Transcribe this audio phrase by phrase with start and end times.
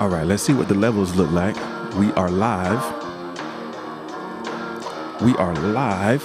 [0.00, 1.54] All right, let's see what the levels look like.
[1.94, 2.80] We are live.
[5.20, 6.22] We are live.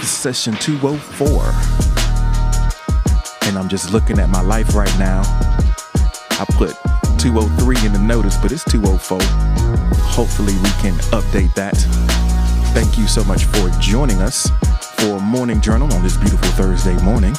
[0.00, 1.44] Session 204.
[3.46, 5.20] And I'm just looking at my life right now.
[6.40, 6.70] I put
[7.18, 9.18] 203 in the notice, but it's 204.
[10.08, 11.76] Hopefully, we can update that.
[12.72, 14.50] Thank you so much for joining us
[14.96, 17.34] for Morning Journal on this beautiful Thursday morning.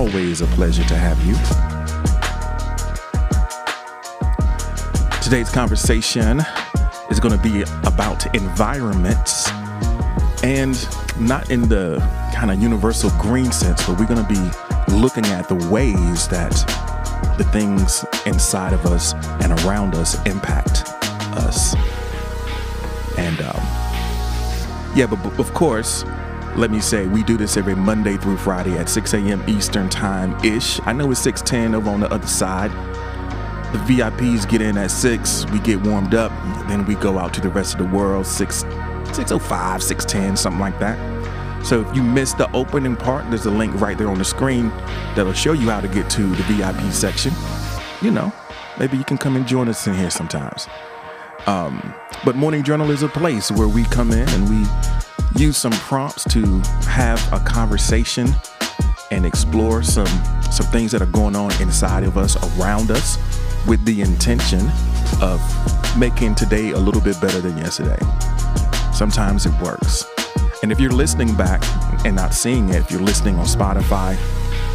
[0.00, 1.34] Always a pleasure to have you.
[5.22, 6.40] Today's conversation
[7.10, 9.46] is going to be about environments
[10.42, 11.98] and not in the
[12.34, 16.52] kind of universal green sense, but we're going to be looking at the ways that
[17.36, 19.12] the things inside of us
[19.44, 20.82] and around us impact
[21.36, 21.74] us.
[23.18, 23.60] And um,
[24.96, 26.04] yeah, but, but of course,
[26.56, 29.42] let me say we do this every Monday through Friday at 6 a.m.
[29.48, 30.80] Eastern Time ish.
[30.84, 32.70] I know it's 6:10 over on the other side.
[33.72, 35.46] The VIPs get in at six.
[35.52, 36.32] We get warmed up,
[36.66, 38.64] then we go out to the rest of the world 6
[39.12, 40.98] 605, 610, something like that.
[41.64, 44.70] So if you missed the opening part, there's a link right there on the screen
[45.14, 47.32] that'll show you how to get to the VIP section.
[48.02, 48.32] You know,
[48.78, 50.66] maybe you can come and join us in here sometimes.
[51.46, 51.94] Um,
[52.24, 54.64] but Morning Journal is a place where we come in and we
[55.40, 56.44] use some prompts to
[56.86, 58.28] have a conversation
[59.10, 60.06] and explore some
[60.52, 63.16] some things that are going on inside of us, around us,
[63.66, 64.60] with the intention
[65.22, 65.40] of
[65.96, 67.98] making today a little bit better than yesterday.
[68.92, 70.04] Sometimes it works.
[70.62, 71.62] And if you're listening back
[72.04, 74.16] and not seeing it, if you're listening on Spotify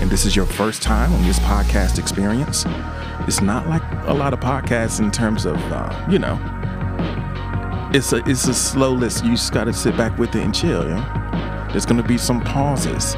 [0.01, 2.65] and this is your first time on this podcast experience,
[3.27, 6.39] it's not like a lot of podcasts in terms of, uh, you know,
[7.95, 9.23] it's a it's a slow list.
[9.23, 10.83] You just gotta sit back with it and chill.
[11.71, 13.13] There's gonna be some pauses.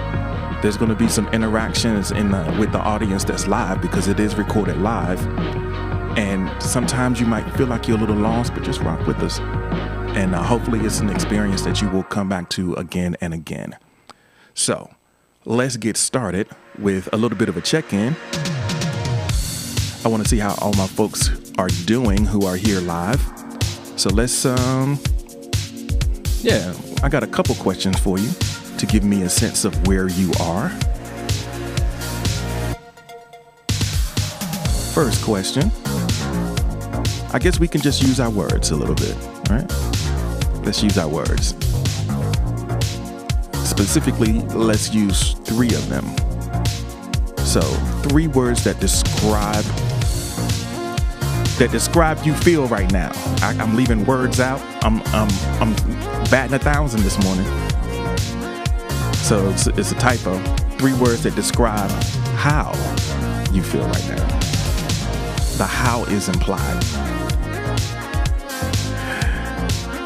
[0.62, 4.36] There's gonna be some interactions in the, with the audience that's live because it is
[4.36, 5.20] recorded live.
[6.16, 9.40] And sometimes you might feel like you're a little lost, but just rock with us.
[10.16, 13.78] And uh, hopefully, it's an experience that you will come back to again and again.
[14.54, 14.92] So,
[15.46, 18.16] let's get started with a little bit of a check in.
[20.06, 23.37] I want to see how all my folks are doing who are here live.
[23.98, 25.00] So let's um
[26.42, 28.30] yeah, I got a couple questions for you
[28.78, 30.70] to give me a sense of where you are.
[34.94, 35.72] First question.
[37.34, 39.16] I guess we can just use our words a little bit,
[39.50, 39.68] right?
[40.64, 41.56] Let's use our words.
[43.68, 46.06] Specifically, let's use 3 of them.
[47.46, 47.62] So,
[48.10, 49.66] 3 words that describe
[51.58, 53.12] that describe you feel right now.
[53.42, 54.62] I, am leaving words out.
[54.84, 55.30] I'm I'm
[55.60, 55.74] I'm
[56.30, 57.46] batting a thousand this morning.
[59.16, 60.38] So it's, it's a typo.
[60.78, 61.90] Three words that describe
[62.36, 62.72] how
[63.52, 64.28] you feel right now.
[65.58, 66.84] The how is implied.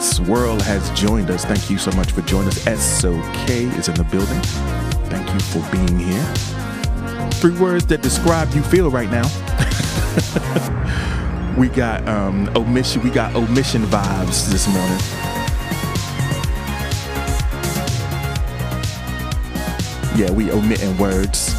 [0.02, 1.44] Swirl has joined us.
[1.44, 2.82] Thank you so much for joining us.
[3.02, 4.42] SOK is in the building.
[5.10, 6.24] Thank you for being here.
[7.34, 9.28] Three words that describe you feel right now.
[11.58, 13.04] we got um, omission.
[13.04, 14.98] We got omission vibes this morning.
[20.18, 21.56] Yeah, we omitting words.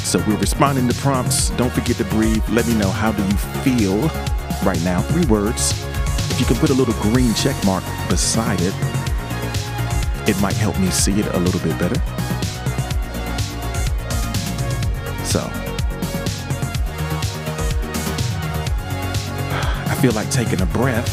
[0.00, 1.50] So we're responding to prompts.
[1.50, 2.46] Don't forget to breathe.
[2.48, 4.00] Let me know how do you feel
[4.64, 5.02] right now.
[5.02, 5.72] Three words.
[6.30, 8.74] If you can put a little green check mark beside it,
[10.28, 12.00] it might help me see it a little bit better.
[20.00, 21.08] Feel like taking a breath.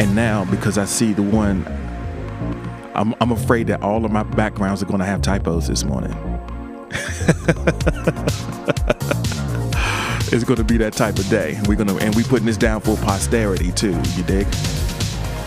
[0.00, 1.66] And now, because I see the one,
[2.94, 6.12] I'm, I'm afraid that all of my backgrounds are going to have typos this morning.
[10.32, 11.60] it's going to be that type of day.
[11.68, 14.00] We're going to, and we putting this down for posterity too.
[14.16, 14.50] You dig?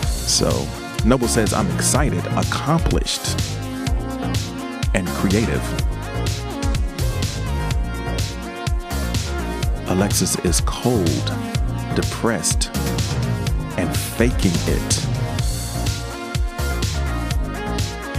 [0.06, 0.68] So,
[1.04, 3.40] Noble says, I'm excited, accomplished,
[4.94, 5.62] and creative.
[9.88, 11.53] Alexis is cold
[11.94, 12.70] depressed
[13.78, 15.06] and faking it.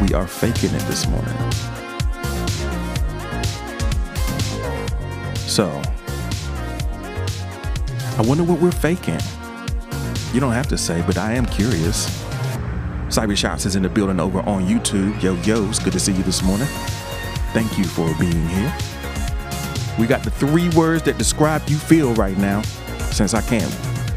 [0.02, 1.52] We are faking it this morning.
[5.36, 5.82] So,
[8.18, 9.20] I wonder what we're faking.
[10.34, 12.08] You don't have to say, but I am curious.
[13.08, 15.22] Cyber Shots is in the building over on YouTube.
[15.22, 16.68] Yo, yo, it's good to see you this morning.
[17.54, 18.78] Thank you for being here.
[19.98, 22.62] We got the three words that describe you feel right now
[23.16, 23.72] since I can't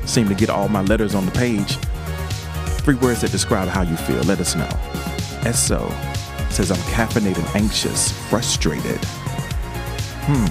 [0.09, 1.77] seem to get all my letters on the page.
[2.83, 4.21] Three words that describe how you feel.
[4.25, 4.69] Let us know.
[5.49, 5.89] S O
[6.50, 8.99] says, I'm caffeinated, anxious, frustrated.
[10.27, 10.47] Hmm.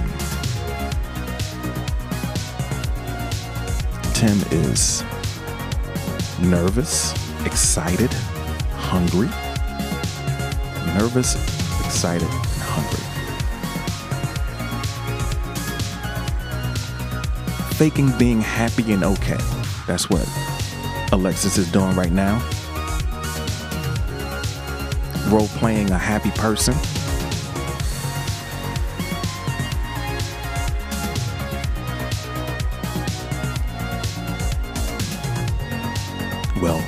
[4.14, 5.04] Tim is
[6.50, 7.12] nervous,
[7.46, 8.14] excited,
[8.74, 9.28] hungry.
[10.96, 11.36] Nervous,
[11.86, 12.30] excited,
[17.78, 19.38] Faking being happy and okay.
[19.86, 20.28] That's what
[21.12, 22.40] Alexis is doing right now.
[25.28, 26.74] Role playing a happy person.
[36.60, 36.80] Well,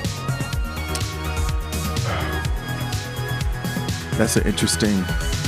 [4.18, 5.04] that's an interesting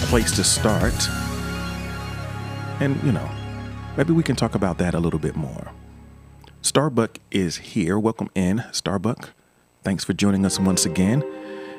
[0.06, 0.94] place to start.
[2.78, 3.28] And, you know,
[3.96, 5.72] maybe we can talk about that a little bit more.
[6.62, 7.98] Starbuck is here.
[7.98, 9.30] Welcome in, Starbuck.
[9.82, 11.24] Thanks for joining us once again.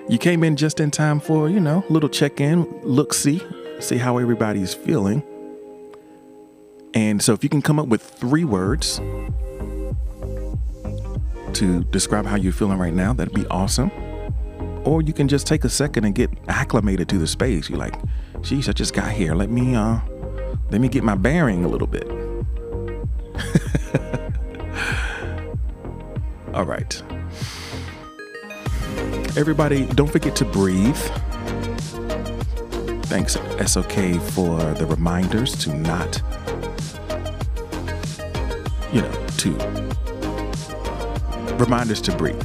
[0.09, 3.41] You came in just in time for, you know, a little check in, look, see,
[3.79, 5.23] see how everybody's feeling.
[6.93, 8.97] And so if you can come up with three words
[11.53, 13.89] to describe how you're feeling right now, that'd be awesome.
[14.83, 17.69] Or you can just take a second and get acclimated to the space.
[17.69, 17.95] You're like,
[18.41, 19.33] geez, I just got here.
[19.33, 20.01] Let me uh
[20.73, 22.09] let me get my bearing a little bit.
[26.55, 26.99] All right.
[29.37, 30.97] Everybody, don't forget to breathe.
[33.05, 36.19] Thanks, SOK, for the reminders to not,
[38.91, 39.51] you know, to
[41.57, 42.41] reminders to breathe.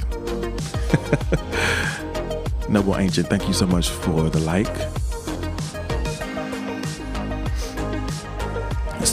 [2.68, 4.87] Noble Ancient, thank you so much for the like.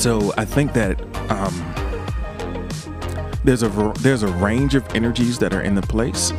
[0.05, 1.51] So I think that um,
[3.43, 6.29] there's a there's a range of energies that are in the place.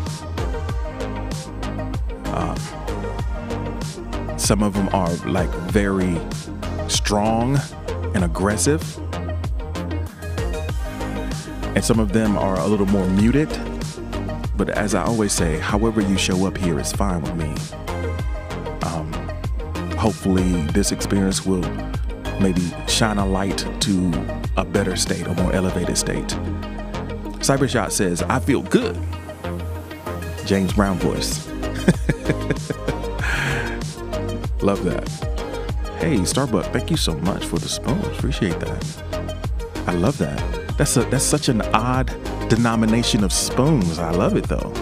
[2.32, 2.56] Um,
[4.38, 6.16] some of them are like very
[6.88, 7.58] strong
[8.14, 8.84] and aggressive,
[11.74, 13.48] and some of them are a little more muted.
[14.56, 17.52] But as I always say, however you show up here is fine with me.
[18.82, 19.12] Um,
[19.98, 21.64] hopefully, this experience will
[22.40, 26.28] maybe shine a light to a better state, a more elevated state.
[27.38, 28.98] Cybershot says, I feel good.
[30.46, 31.46] James Brown voice.
[34.62, 35.08] Love that.
[35.98, 38.04] Hey, Starbuck, thank you so much for the spoons.
[38.18, 38.84] Appreciate that.
[39.86, 40.38] I love that.
[40.76, 42.06] That's a that's such an odd
[42.48, 43.98] denomination of spoons.
[43.98, 44.72] I love it though.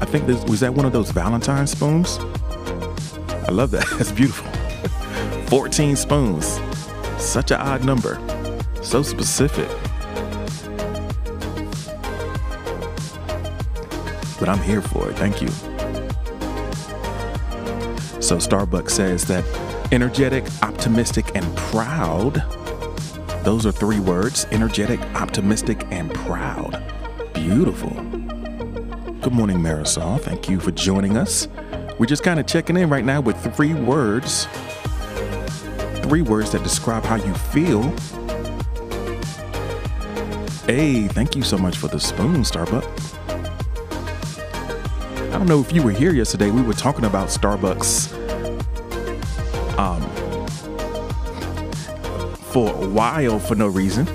[0.00, 2.18] I think this was that one of those Valentine spoons.
[3.48, 3.86] I love that.
[3.98, 4.51] That's beautiful.
[5.52, 6.58] 14 spoons.
[7.18, 8.18] Such an odd number.
[8.80, 9.68] So specific.
[14.40, 15.16] But I'm here for it.
[15.18, 15.48] Thank you.
[18.22, 19.44] So Starbucks says that
[19.92, 22.42] energetic, optimistic, and proud.
[23.44, 26.82] Those are three words energetic, optimistic, and proud.
[27.34, 27.90] Beautiful.
[27.90, 30.18] Good morning, Marisol.
[30.18, 31.46] Thank you for joining us.
[31.98, 34.48] We're just kind of checking in right now with three words
[36.12, 37.82] three words that describe how you feel.
[40.66, 43.18] Hey, thank you so much for the spoon, Starbucks.
[45.32, 46.50] I don't know if you were here yesterday.
[46.50, 48.12] We were talking about Starbucks
[49.78, 50.02] um,
[52.36, 54.06] for a while for no reason.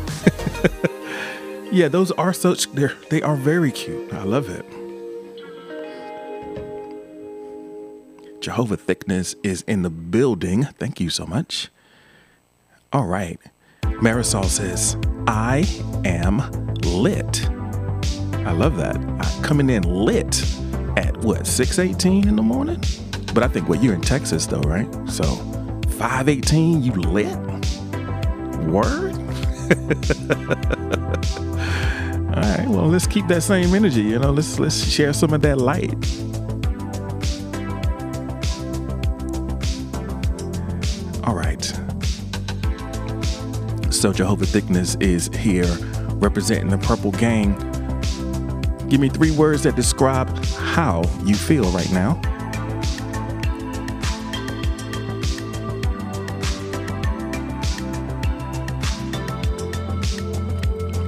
[1.71, 4.13] yeah, those are such they're they are very cute.
[4.13, 4.67] I love it.
[8.39, 10.65] Jehovah Thickness is in the building.
[10.77, 11.71] Thank you so much.
[12.97, 13.39] All right.
[13.83, 15.67] Marisol says, I
[16.03, 16.39] am
[16.81, 17.47] lit.
[18.43, 18.95] I love that.
[18.95, 20.43] I'm coming in lit
[20.97, 22.83] at what, 618 in the morning?
[23.35, 24.87] But I think, well, you're in Texas though, right?
[25.07, 25.25] So
[25.99, 27.37] 518, you lit?
[28.65, 29.13] Word?
[32.33, 35.43] All right, well, let's keep that same energy, you know, let's let's share some of
[35.43, 35.93] that light.
[44.07, 45.67] So Jehovah Thickness is here
[46.13, 47.57] representing the Purple Gang.
[48.87, 52.13] Give me three words that describe how you feel right now.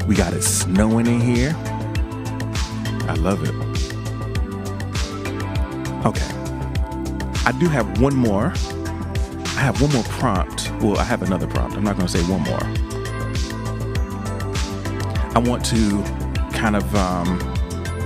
[0.06, 1.56] We got it snowing in here.
[3.08, 3.56] I love it.
[6.06, 6.30] Okay.
[7.46, 8.48] I do have one more.
[8.48, 10.70] I have one more prompt.
[10.82, 11.78] Well, I have another prompt.
[11.78, 12.89] I'm not going to say one more.
[15.40, 16.04] I want to
[16.52, 17.40] kind of um,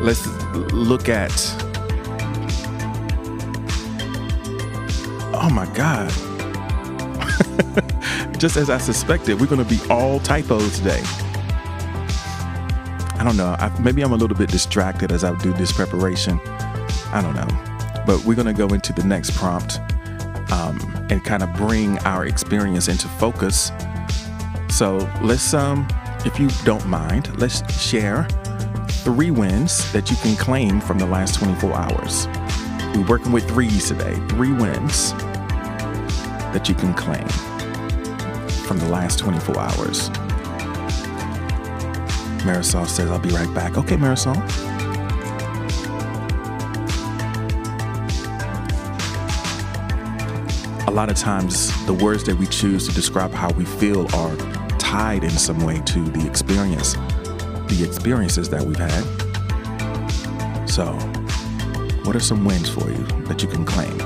[0.04, 0.24] let's
[0.72, 1.32] look at
[5.34, 6.12] Oh my God.
[8.38, 11.02] Just as I suspected, we're going to be all typos today.
[13.16, 13.56] I don't know.
[13.58, 16.40] I, maybe I'm a little bit distracted as I do this preparation.
[16.46, 17.48] I don't know.
[18.06, 19.80] But we're going to go into the next prompt
[20.52, 20.78] um,
[21.10, 23.72] and kind of bring our experience into focus.
[24.70, 25.88] So let's, um,
[26.26, 28.28] if you don't mind, let's share
[29.04, 32.28] three wins that you can claim from the last 24 hours.
[32.96, 35.12] We're working with threes today, three wins
[36.54, 37.28] that you can claim
[38.66, 40.10] from the last 24 hours.
[42.44, 43.78] Marisol says, I'll be right back.
[43.78, 44.38] Okay, Marisol.
[50.88, 54.53] A lot of times, the words that we choose to describe how we feel are
[54.94, 56.94] tied in some way to the experience,
[57.68, 59.04] the experiences that we've had.
[60.70, 60.86] So,
[62.04, 64.00] what are some wins for you that you can claim?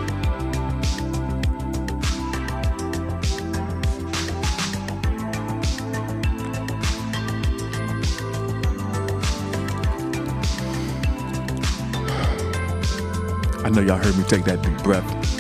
[13.66, 15.37] I know y'all heard me take that deep breath.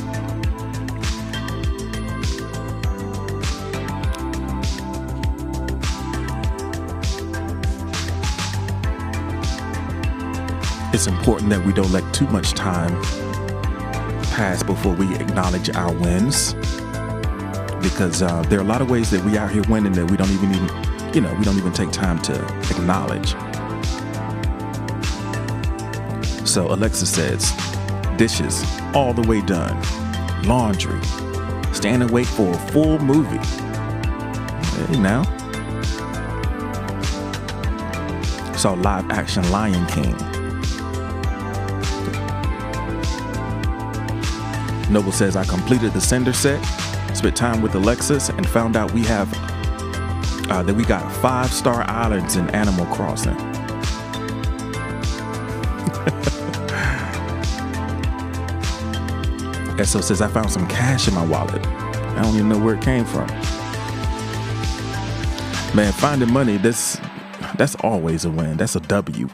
[10.98, 13.00] It's important that we don't let too much time
[14.34, 16.56] pass before we acknowledge our wins
[17.84, 20.18] because uh, there are a lot of ways that we out here winning that we
[20.18, 22.34] don't even even you know we don't even take time to
[22.72, 23.36] acknowledge
[26.48, 27.51] so alexa says
[28.18, 29.80] dishes all the way done,
[30.48, 31.00] laundry,
[31.74, 33.38] stand and wait for a full movie.
[34.88, 35.22] Hey, now.
[38.54, 40.37] Saw live action Lion King.
[44.89, 46.63] Noble says, I completed the Cinder set,
[47.13, 49.27] spent time with Alexis, and found out we have
[50.50, 53.38] uh, that we got five star islands in Animal Crossing.
[59.84, 61.67] SO says, I found some cash in my wallet.
[61.67, 63.27] I don't even know where it came from.
[65.75, 66.98] Man, finding money, that's
[67.58, 68.56] that's always a win.
[68.56, 69.27] That's a W.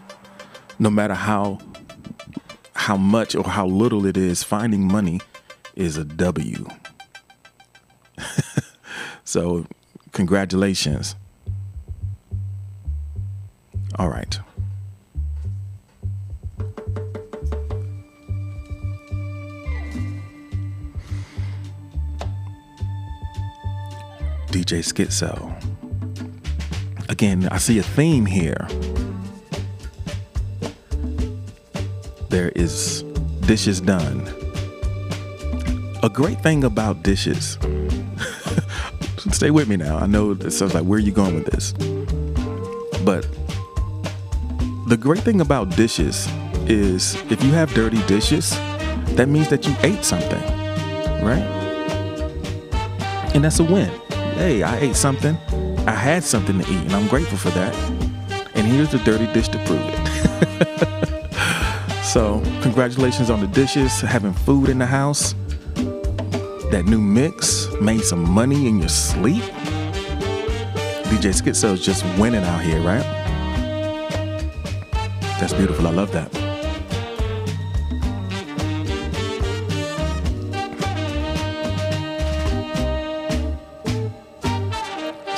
[0.80, 1.60] No matter how
[2.74, 5.22] how much or how little it is, finding money
[5.76, 6.68] is a W.
[9.24, 9.66] so
[10.12, 11.16] congratulations.
[13.98, 14.40] All right.
[24.48, 25.52] DJ Schizo.
[27.10, 28.68] Again, I see a theme here.
[32.30, 33.04] There is
[33.46, 34.43] dishes done.
[36.04, 37.58] A great thing about dishes.
[39.32, 39.98] Stay with me now.
[39.98, 41.72] I know it sounds like where are you going with this?
[43.04, 43.26] But
[44.88, 46.28] the great thing about dishes
[46.68, 48.52] is if you have dirty dishes,
[49.16, 50.42] that means that you ate something,
[51.24, 51.48] right?
[53.34, 53.90] And that's a win
[54.36, 55.38] hey, I ate something.
[55.88, 57.74] I had something to eat, and I'm grateful for that.
[58.56, 61.34] And here's the dirty dish to prove it.
[62.04, 65.36] so, congratulations on the dishes, having food in the house.
[66.74, 69.44] That new mix made some money in your sleep.
[71.04, 73.04] DJ Schizo is just winning out here, right?
[75.40, 75.86] That's beautiful.
[75.86, 76.34] I love that.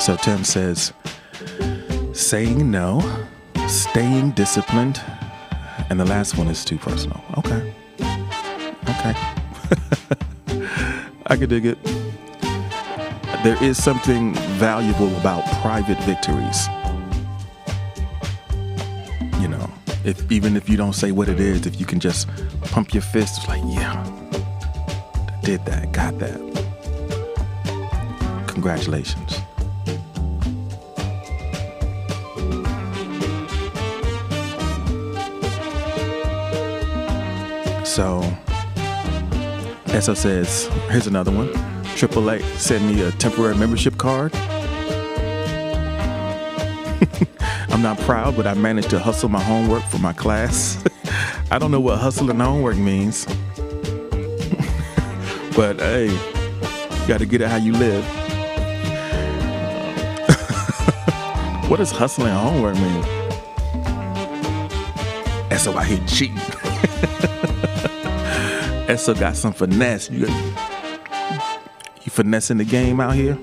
[0.00, 0.94] So Tim says,
[2.14, 3.26] saying no,
[3.68, 5.02] staying disciplined,
[5.90, 7.22] and the last one is too personal.
[7.36, 7.74] Okay.
[8.88, 9.35] Okay.
[11.28, 11.82] I could dig it.
[13.42, 16.68] There is something valuable about private victories.
[19.40, 19.68] You know,
[20.04, 22.28] if even if you don't say what it is, if you can just
[22.62, 26.40] pump your fist, it's like, yeah, I did that, got that.
[28.46, 29.40] Congratulations.
[37.84, 38.22] So,
[39.96, 41.50] Esso says, here's another one.
[41.96, 44.30] Triple A sent me a temporary membership card.
[47.70, 50.84] I'm not proud, but I managed to hustle my homework for my class.
[51.50, 53.24] I don't know what hustling homework means.
[55.56, 58.04] but hey, you got to get it how you live.
[61.70, 63.02] what does hustling homework mean?
[65.48, 66.65] Esso, I hate cheating.
[68.86, 70.08] Esso got some finesse.
[70.10, 70.28] You
[72.06, 73.36] You finessing the game out here?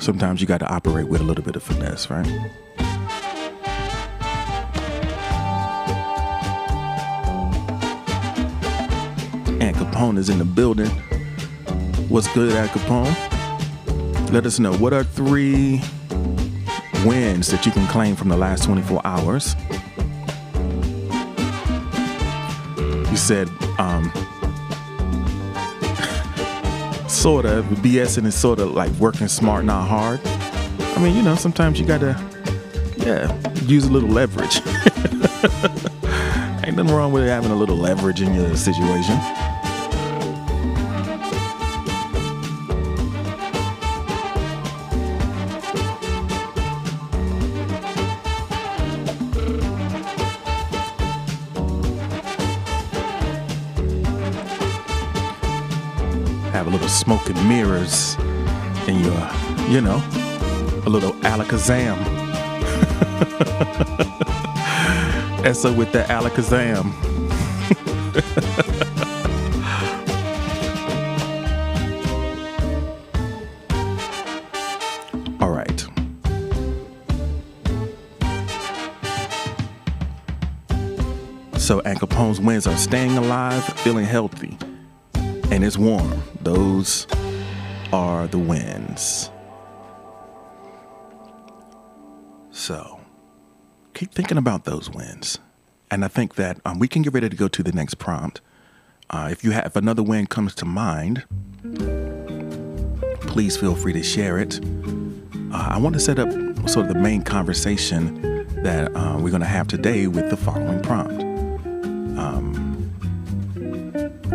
[0.00, 2.26] Sometimes you got to operate with a little bit of finesse, right?
[9.60, 10.88] And Capone is in the building.
[12.08, 14.32] What's good at Capone?
[14.32, 15.82] Let us know what are three
[17.04, 19.54] wins that you can claim from the last 24 hours.
[23.10, 24.10] You said, um,
[27.08, 30.20] sort of, BSing is sort of like working smart, not hard.
[30.24, 32.20] I mean, you know, sometimes you gotta,
[32.96, 34.60] yeah, use a little leverage.
[36.64, 39.18] Ain't nothing wrong with having a little leverage in your situation.
[57.10, 58.16] And mirrors
[58.86, 59.30] in your,
[59.70, 59.96] you know,
[60.84, 61.96] a little alakazam.
[65.44, 66.92] Essa with the alakazam.
[75.40, 75.86] All right.
[81.58, 84.58] So, Al Capone's wins are staying alive, feeling healthy,
[85.58, 86.22] and it's warm.
[86.40, 87.08] Those
[87.92, 89.28] are the winds.
[92.52, 93.00] So,
[93.92, 95.40] keep thinking about those winds.
[95.90, 98.40] And I think that um, we can get ready to go to the next prompt.
[99.10, 101.24] Uh, if you have if another wind comes to mind,
[103.22, 104.60] please feel free to share it.
[105.52, 106.30] Uh, I want to set up
[106.68, 110.80] sort of the main conversation that uh, we're going to have today with the following
[110.82, 111.20] prompt.
[112.16, 112.67] Um,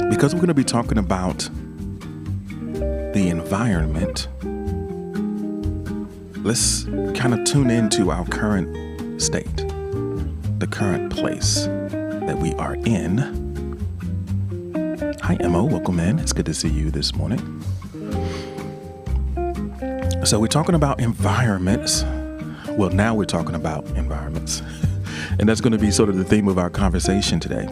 [0.10, 1.50] because we're going to be talking about
[3.14, 4.28] the environment,
[6.44, 6.86] let's
[7.18, 9.56] kind of tune into our current state,
[10.58, 13.18] the current place that we are in.
[15.22, 15.66] Hi, Mo.
[15.66, 16.20] Welcome in.
[16.20, 17.40] It's good to see you this morning.
[20.26, 22.04] So, we're talking about environments.
[22.70, 24.62] Well, now we're talking about environments.
[25.40, 27.68] and that's going to be sort of the theme of our conversation today.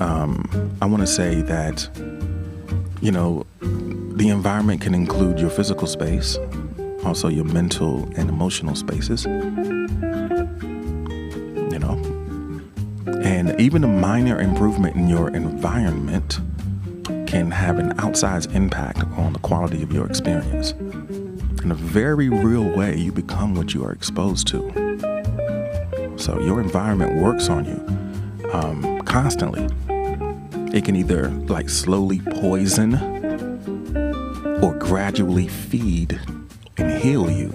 [0.00, 1.88] Um, I want to say that,
[3.00, 6.38] you know, the environment can include your physical space,
[7.04, 9.24] also your mental and emotional spaces.
[9.24, 9.88] You
[11.78, 12.00] know,
[13.22, 16.40] and even a minor improvement in your environment
[17.26, 20.72] can have an outsized impact on the quality of your experience.
[21.62, 24.70] In a very real way, you become what you are exposed to.
[26.16, 29.66] So your environment works on you um, constantly.
[30.74, 32.96] It can either like slowly poison
[34.60, 36.20] or gradually feed
[36.76, 37.50] and heal you.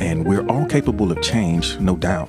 [0.00, 2.28] And we're all capable of change, no doubt.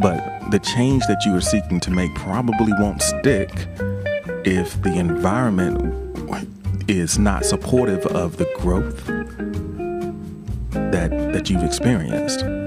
[0.00, 3.50] But the change that you are seeking to make probably won't stick
[4.46, 6.08] if the environment
[6.88, 9.04] is not supportive of the growth
[10.70, 12.59] that that you've experienced.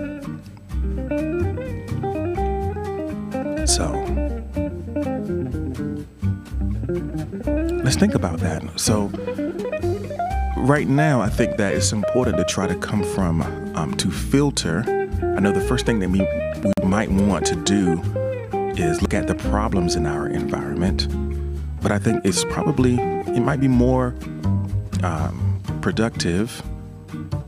[7.93, 8.63] Let's think about that.
[8.79, 9.07] So
[10.57, 13.43] right now, I think that it's important to try to come from
[13.75, 14.83] um, to filter.
[15.37, 16.21] I know the first thing that we
[16.63, 18.01] we might want to do
[18.75, 21.07] is look at the problems in our environment,
[21.83, 24.15] but I think it's probably it might be more
[25.03, 26.63] um, productive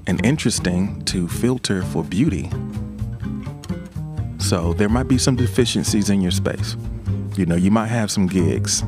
[0.06, 2.52] and interesting to filter for beauty.
[4.38, 6.78] So there might be some deficiencies in your space.
[7.36, 8.84] You know, you might have some gigs,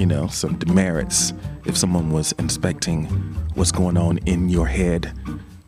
[0.00, 1.34] you know, some demerits
[1.66, 3.04] if someone was inspecting
[3.52, 5.12] what's going on in your head,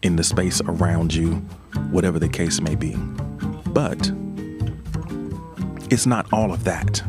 [0.01, 1.35] in the space around you,
[1.91, 2.95] whatever the case may be.
[3.67, 4.11] But
[5.91, 7.03] it's not all of that.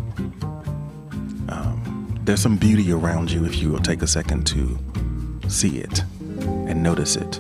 [1.48, 4.78] Um, there's some beauty around you if you will take a second to
[5.48, 6.04] see it
[6.42, 7.38] and notice it.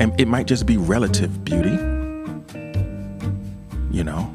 [0.00, 1.78] And it might just be relative beauty,
[3.90, 4.30] you know,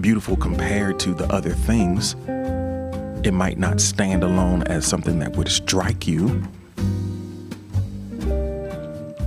[0.00, 2.16] beautiful compared to the other things.
[3.24, 6.42] It might not stand alone as something that would strike you,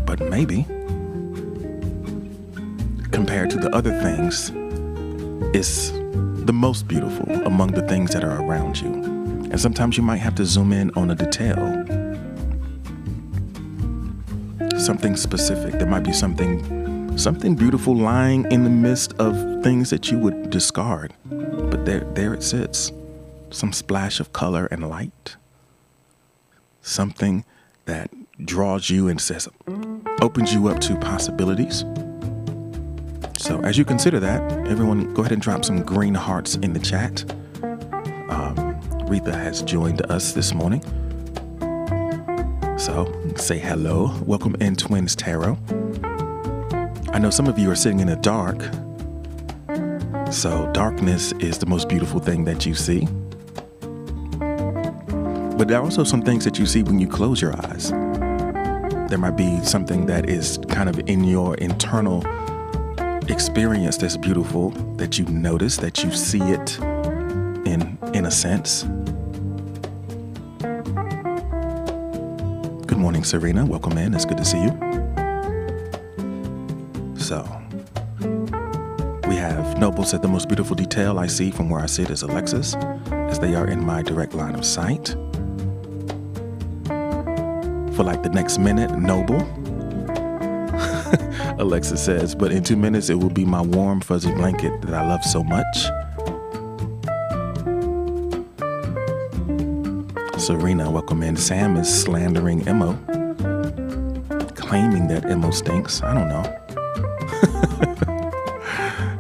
[0.05, 0.65] but maybe
[3.11, 4.51] compared to the other things,
[5.53, 5.91] it's
[6.45, 8.93] the most beautiful among the things that are around you.
[9.51, 11.85] And sometimes you might have to zoom in on a detail
[14.79, 15.73] something specific.
[15.73, 20.49] There might be something something beautiful lying in the midst of things that you would
[20.49, 21.13] discard.
[21.25, 22.91] But there, there it sits
[23.51, 25.35] some splash of color and light,
[26.81, 27.45] something
[27.85, 28.09] that
[28.43, 29.47] draws you and says,
[30.21, 31.85] opens you up to possibilities.
[33.37, 36.79] So, as you consider that, everyone go ahead and drop some green hearts in the
[36.79, 37.23] chat.
[38.29, 38.55] Um,
[39.07, 40.81] Retha has joined us this morning.
[42.77, 44.15] So, say hello.
[44.25, 45.57] Welcome in Twins Tarot.
[47.13, 48.61] I know some of you are sitting in the dark.
[50.31, 53.07] So, darkness is the most beautiful thing that you see.
[55.61, 57.91] But there are also some things that you see when you close your eyes.
[57.91, 62.25] There might be something that is kind of in your internal
[63.29, 68.85] experience that's beautiful that you notice, that you see it in in a sense.
[72.87, 73.63] Good morning, Serena.
[73.63, 74.15] Welcome in.
[74.15, 74.71] It's good to see you.
[77.19, 77.45] So,
[79.27, 82.23] we have Noble said the most beautiful detail I see from where I sit is
[82.23, 82.73] Alexis,
[83.11, 85.15] as they are in my direct line of sight.
[87.95, 89.41] For like the next minute, Noble
[91.59, 95.07] Alexa says, but in two minutes it will be my warm, fuzzy blanket that I
[95.07, 95.85] love so much.
[100.39, 101.35] Serena, welcome in.
[101.37, 102.93] Sam is slandering Emo,
[104.55, 106.01] claiming that Emo stinks.
[106.01, 106.57] I don't know.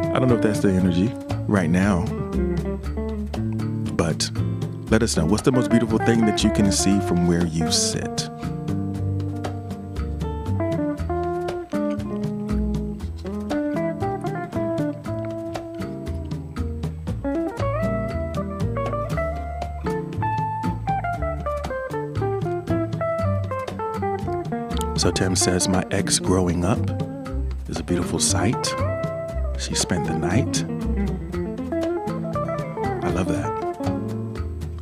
[0.15, 1.13] I don't know if that's the energy
[1.47, 2.05] right now.
[3.95, 4.31] But
[4.89, 7.71] let us know what's the most beautiful thing that you can see from where you
[7.71, 8.20] sit?
[25.21, 26.79] Tim says, My ex growing up
[27.69, 28.73] is a beautiful sight.
[29.59, 30.63] She spent the night.
[33.05, 33.51] I love that.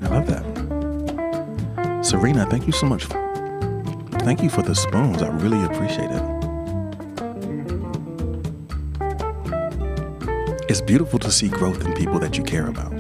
[0.02, 2.06] I love that.
[2.06, 3.04] Serena, thank you so much.
[4.24, 5.22] Thank you for the spoons.
[5.22, 6.24] I really appreciate it.
[10.70, 12.99] It's beautiful to see growth in people that you care about.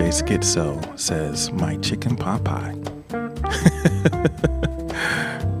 [0.00, 2.74] DJ Schizo says, My chicken pot pie.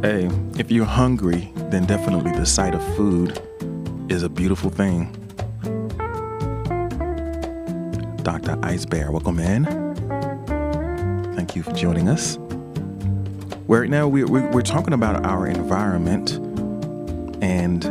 [0.00, 3.38] hey, if you're hungry, then definitely the sight of food
[4.08, 5.12] is a beautiful thing.
[8.22, 8.58] Dr.
[8.62, 9.66] Ice Bear, welcome in.
[11.36, 12.38] Thank you for joining us.
[13.68, 16.32] Right now, we, we, we're talking about our environment,
[17.42, 17.84] and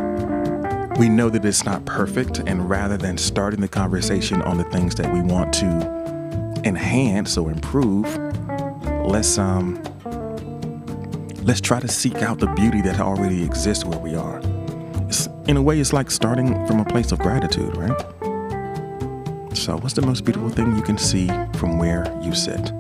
[0.98, 2.40] we know that it's not perfect.
[2.40, 5.99] And rather than starting the conversation on the things that we want to
[6.90, 8.08] enhance or improve,
[9.06, 9.80] let's um
[11.44, 14.42] let's try to seek out the beauty that already exists where we are.
[15.08, 18.00] It's, in a way, it's like starting from a place of gratitude, right?
[19.56, 22.72] So, what's the most beautiful thing you can see from where you sit?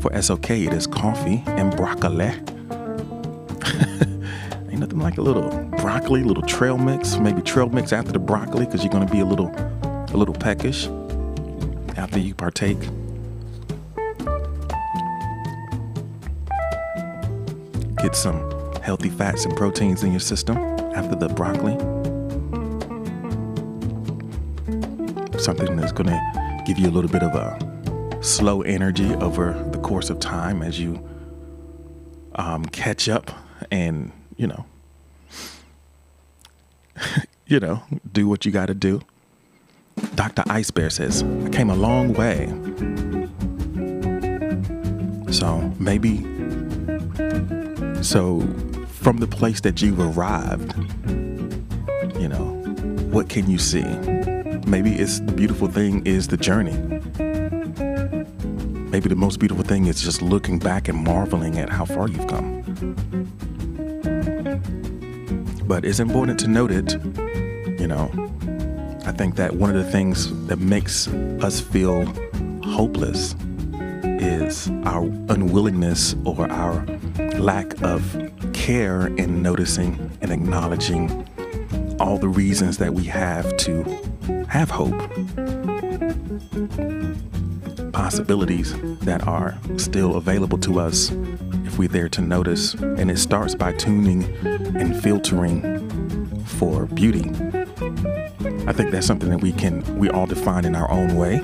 [0.00, 2.26] For SOK, it is coffee and broccoli.
[4.70, 8.66] Ain't nothing like a little broccoli, little trail mix, maybe trail mix after the broccoli,
[8.66, 9.50] because you're gonna be a little,
[10.12, 10.88] a little peckish
[11.96, 12.78] after you partake.
[18.14, 20.56] Get some healthy fats and proteins in your system
[20.94, 21.76] after the broccoli.
[25.36, 30.10] Something that's gonna give you a little bit of a slow energy over the course
[30.10, 31.04] of time as you
[32.36, 33.32] um, catch up
[33.72, 34.64] and you know
[37.48, 39.00] you know do what you got to do
[40.14, 42.46] dr ice bear says i came a long way
[45.32, 46.33] so maybe
[48.04, 48.40] so
[48.88, 50.74] from the place that you've arrived
[52.20, 52.54] you know
[53.14, 53.84] what can you see?
[54.66, 56.72] Maybe it's the beautiful thing is the journey.
[58.90, 62.26] Maybe the most beautiful thing is just looking back and marveling at how far you've
[62.26, 62.62] come.
[65.68, 66.94] But it's important to note it
[67.78, 68.10] you know.
[69.06, 72.06] I think that one of the things that makes us feel
[72.64, 73.36] hopeless
[74.24, 76.84] is our unwillingness or our
[77.38, 81.28] lack of care in noticing and acknowledging
[82.00, 83.82] all the reasons that we have to
[84.48, 84.94] have hope
[87.92, 91.10] possibilities that are still available to us
[91.64, 92.74] if we're there to notice.
[92.74, 97.30] And it starts by tuning and filtering for beauty.
[98.66, 101.42] I think that's something that we can, we all define in our own way.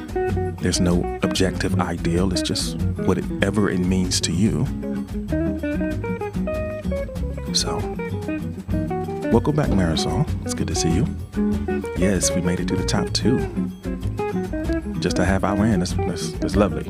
[0.61, 4.67] There's no objective ideal, it's just whatever it means to you.
[7.55, 7.79] So,
[9.33, 10.29] welcome back, Marisol.
[10.45, 11.07] It's good to see you.
[11.97, 13.39] Yes, we made it to the top two.
[15.01, 16.85] Just a half hour in, that's, that's, that's lovely.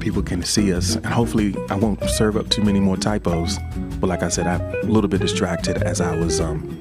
[0.00, 3.58] People can see us, and hopefully, I won't serve up too many more typos.
[4.00, 6.40] But like I said, I'm a little bit distracted as I was.
[6.40, 6.80] Um,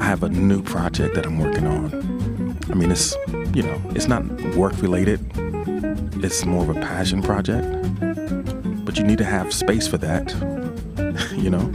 [0.00, 2.56] I have a new project that I'm working on.
[2.70, 3.14] I mean, it's
[3.54, 4.24] you know, it's not
[4.56, 5.20] work related.
[6.24, 7.64] It's more of a passion project.
[8.84, 10.32] But you need to have space for that,
[11.36, 11.66] you know,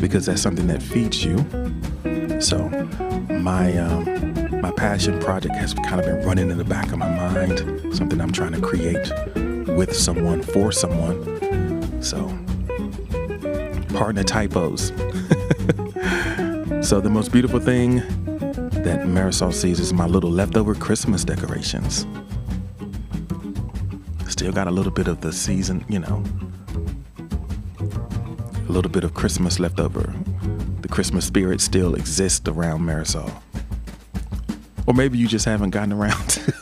[0.00, 1.38] because that's something that feeds you.
[2.40, 2.68] So
[3.28, 7.08] my um, my passion project has kind of been running in the back of my
[7.08, 7.60] mind,
[7.94, 9.12] something I'm trying to create
[9.68, 12.02] with someone for someone.
[12.02, 12.26] So
[13.94, 14.88] partner typos.
[16.86, 18.02] so the most beautiful thing
[18.84, 22.06] that Marisol sees is my little leftover Christmas decorations.
[24.28, 26.24] Still got a little bit of the season, you know,
[27.78, 30.14] a little bit of Christmas left over.
[30.80, 33.30] The Christmas spirit still exists around Marisol.
[34.86, 36.54] Or maybe you just haven't gotten around to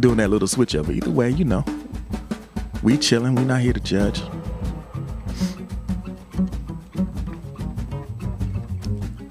[0.00, 0.92] doing that little switch over.
[0.92, 1.64] Either way, you know,
[2.82, 3.34] we chilling.
[3.34, 4.22] We not here to judge.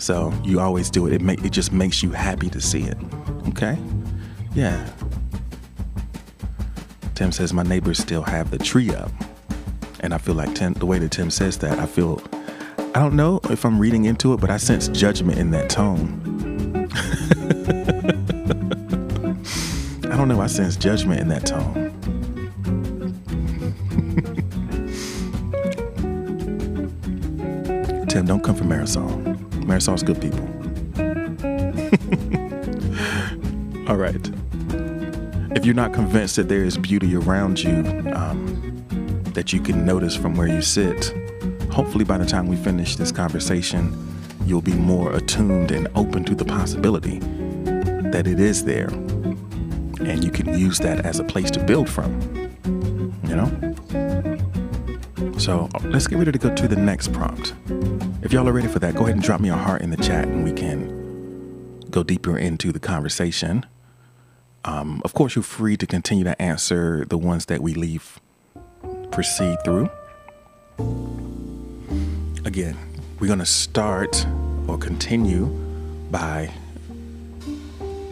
[0.06, 1.14] So you always do it.
[1.14, 2.96] It make it just makes you happy to see it.
[3.48, 3.76] Okay?
[4.54, 4.88] Yeah.
[7.16, 9.10] Tim says my neighbors still have the tree up.
[10.02, 12.22] And I feel like Tim, the way that Tim says that, I feel
[12.94, 16.22] I don't know if I'm reading into it, but I sense judgment in that tone.
[20.12, 21.74] I don't know, I sense judgment in that tone.
[28.08, 29.25] Tim, don't come for Marisol.
[29.76, 30.40] Marisol's good people.
[33.90, 34.32] All right.
[35.54, 37.80] If you're not convinced that there is beauty around you
[38.14, 38.86] um,
[39.34, 41.14] that you can notice from where you sit,
[41.72, 43.94] hopefully by the time we finish this conversation,
[44.46, 47.20] you'll be more attuned and open to the possibility
[48.12, 48.88] that it is there.
[48.88, 52.18] And you can use that as a place to build from.
[53.28, 53.52] You know?
[55.38, 57.54] So let's get ready to go to the next prompt.
[58.26, 59.98] If y'all are ready for that, go ahead and drop me a heart in the
[59.98, 63.68] chat and we can go deeper into the conversation.
[64.64, 68.20] Um, of course, you're free to continue to answer the ones that we leave
[69.12, 69.92] proceed through.
[72.46, 72.76] Again,
[73.20, 74.26] we're going to start
[74.68, 75.46] or continue
[76.10, 76.50] by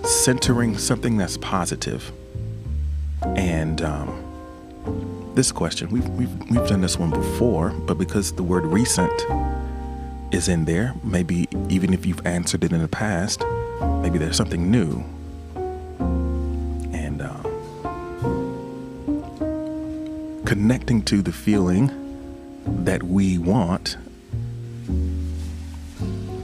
[0.04, 2.12] centering something that's positive.
[3.36, 5.89] and um, this question.
[5.89, 9.12] We've, we've, we've done this one before, but because the word recent
[10.34, 13.43] is in there, maybe even if you've answered it in the past,
[14.02, 15.04] maybe there's something new.
[16.91, 17.43] And uh,
[20.46, 21.91] connecting to the feeling
[22.84, 23.98] that we want,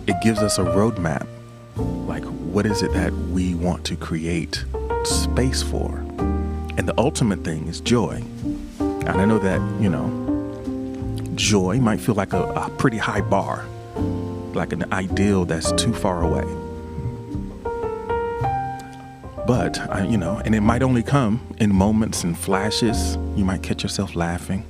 [0.08, 1.28] it gives us a roadmap.
[1.76, 4.66] Like, what is it that we want to create
[5.04, 5.98] space for?
[6.78, 8.24] And the ultimate thing is joy.
[8.80, 10.08] And I know that, you know,
[11.36, 13.66] joy might feel like a, a pretty high bar,
[14.56, 16.46] like an ideal that's too far away.
[19.46, 23.16] But, I, you know, and it might only come in moments and flashes.
[23.36, 24.64] You might catch yourself laughing,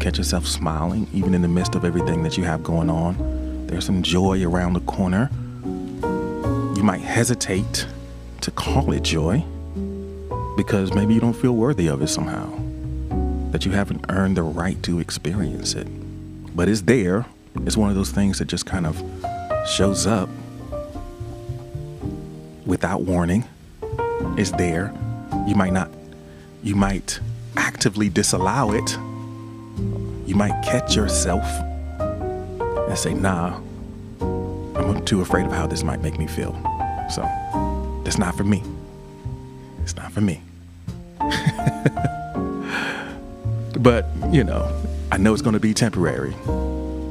[0.00, 3.66] catch yourself smiling, even in the midst of everything that you have going on.
[3.66, 5.30] There's some joy around the corner.
[6.76, 7.86] You might hesitate
[8.40, 9.44] to call it joy
[10.56, 12.50] because maybe you don't feel worthy of it somehow
[13.50, 15.86] that you haven't earned the right to experience it.
[16.56, 17.26] But it's there.
[17.64, 19.00] It's one of those things that just kind of
[19.68, 20.28] shows up
[22.66, 23.44] without warning.
[24.36, 24.92] It's there.
[25.46, 25.90] You might not,
[26.62, 27.20] you might
[27.56, 28.98] actively disallow it.
[30.26, 31.44] You might catch yourself
[32.00, 33.60] and say, nah,
[34.20, 36.52] I'm too afraid of how this might make me feel.
[37.10, 37.22] So,
[38.04, 38.62] that's not for me.
[39.82, 40.42] It's not for me.
[43.78, 44.68] But, you know,
[45.12, 46.34] I know it's going to be temporary.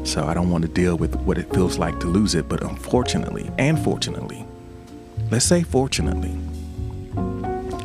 [0.06, 2.48] So I don't want to deal with what it feels like to lose it.
[2.48, 4.46] But unfortunately, and fortunately,
[5.32, 6.38] let's say fortunately,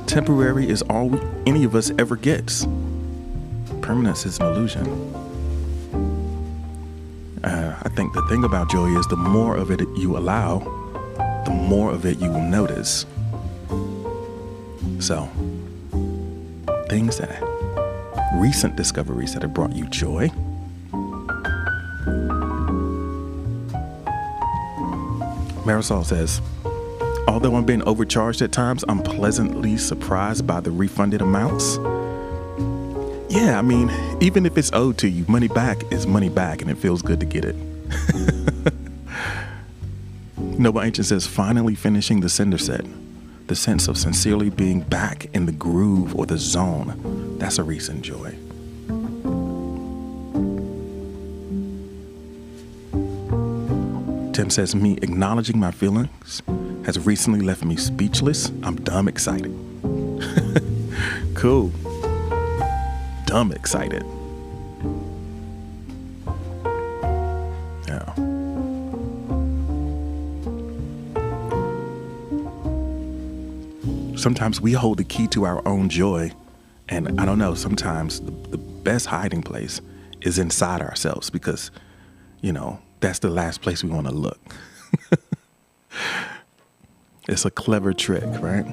[0.06, 2.66] temporary is all we, any of us ever gets.
[3.80, 5.14] Permanence is an illusion.
[7.42, 10.58] Uh, I think the thing about joy is the more of it you allow,
[11.46, 13.06] the more of it you will notice.
[14.98, 15.26] So,
[16.90, 17.42] things that
[18.34, 20.30] recent discoveries that have brought you joy.
[25.64, 26.40] Marisol says,
[27.28, 31.78] Although I'm being overcharged at times, I'm pleasantly surprised by the refunded amounts.
[33.32, 36.70] Yeah, I mean, even if it's owed to you, money back is money back, and
[36.70, 37.54] it feels good to get it.
[40.36, 42.84] Noble Ancient says, finally finishing the Cinder set.
[43.46, 47.38] The sense of sincerely being back in the groove or the zone.
[47.38, 48.36] That's a recent joy.
[54.50, 56.42] Tim says, me acknowledging my feelings
[56.84, 58.50] has recently left me speechless.
[58.64, 59.54] I'm dumb excited.
[61.36, 61.70] cool
[63.26, 64.02] dumb excited.
[67.86, 68.12] Yeah.
[74.16, 76.32] Sometimes we hold the key to our own joy,
[76.88, 79.80] and I don't know, sometimes the, the best hiding place
[80.22, 81.70] is inside ourselves because,
[82.40, 84.38] you know, that's the last place we want to look.
[87.28, 88.66] it's a clever trick, right?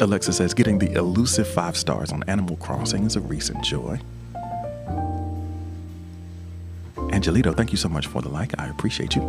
[0.00, 3.98] Alexa says, getting the elusive five stars on Animal Crossing is a recent joy.
[6.96, 8.58] Angelito, thank you so much for the like.
[8.60, 9.22] I appreciate you.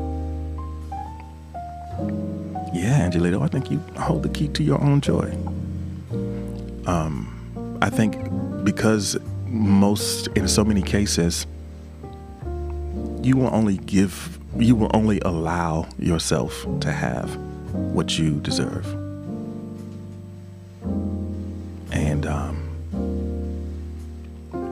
[2.74, 5.32] Yeah, Angelito, I think you hold the key to your own joy.
[6.86, 8.18] Um, I think
[8.64, 11.48] because most, in so many cases,
[13.22, 17.36] you will only give, you will only allow yourself to have
[17.74, 18.86] what you deserve.
[21.92, 22.64] And um,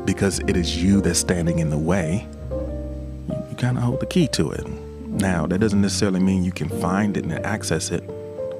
[0.05, 4.05] because it is you that's standing in the way, you, you kind of hold the
[4.05, 4.67] key to it.
[5.07, 8.03] Now, that doesn't necessarily mean you can find it and access it,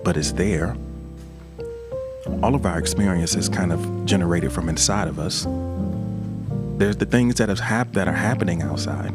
[0.04, 0.76] but it's there.
[2.42, 5.46] All of our experience is kind of generated from inside of us.
[6.78, 9.14] There's the things that have hap- that are happening outside,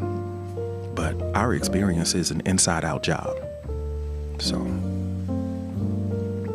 [1.35, 3.37] our experience is an inside out job.
[4.39, 4.57] So,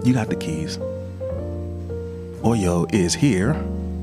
[0.05, 0.79] you got the keys.
[2.43, 3.55] Oyo is here.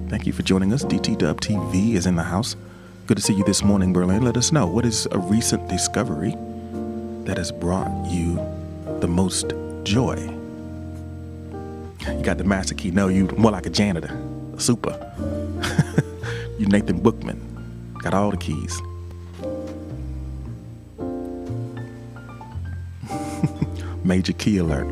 [0.09, 0.83] Thank you for joining us.
[0.83, 2.55] DTW TV is in the house.
[3.07, 4.23] Good to see you this morning, Berlin.
[4.23, 6.35] Let us know what is a recent discovery
[7.25, 8.35] that has brought you
[8.99, 10.15] the most joy.
[12.07, 12.91] You got the master key.
[12.91, 14.17] No, you more like a janitor,
[14.55, 14.91] a super.
[16.59, 17.39] you Nathan Bookman.
[17.99, 18.81] Got all the keys.
[24.03, 24.87] Major key alert.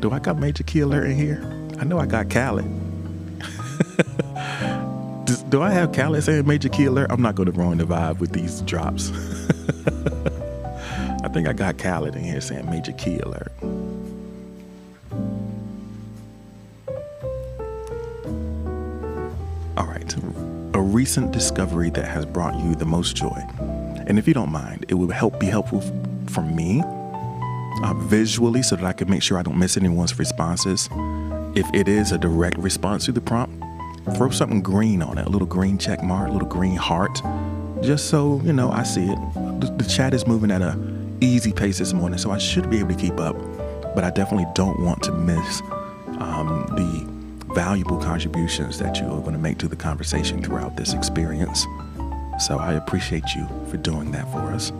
[0.00, 1.40] Do I got major key alert in here?
[1.78, 2.64] I know I got Khaled.
[5.50, 7.10] do, I have Khaled saying major key alert?
[7.10, 9.10] I'm not going to ruin the vibe with these drops.
[11.24, 13.52] I think I got Khaled in here saying major key alert.
[19.76, 20.14] All right,
[20.74, 23.42] a recent discovery that has brought you the most joy.
[24.06, 25.82] And if you don't mind, it would help be helpful
[26.28, 26.82] for me
[27.82, 30.88] uh, visually so that I can make sure I don't miss anyone's responses
[31.56, 33.64] if it is a direct response to the prompt,
[34.16, 37.20] throw something green on it, a little green check mark, a little green heart,
[37.82, 39.18] just so, you know, I see it.
[39.60, 40.78] The, the chat is moving at a
[41.20, 43.36] easy pace this morning, so I should be able to keep up,
[43.94, 45.62] but I definitely don't want to miss
[46.18, 50.92] um, the valuable contributions that you are going to make to the conversation throughout this
[50.92, 51.66] experience.
[52.38, 54.72] So I appreciate you for doing that for us.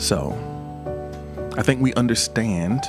[0.00, 0.32] So
[1.56, 2.80] I think we understand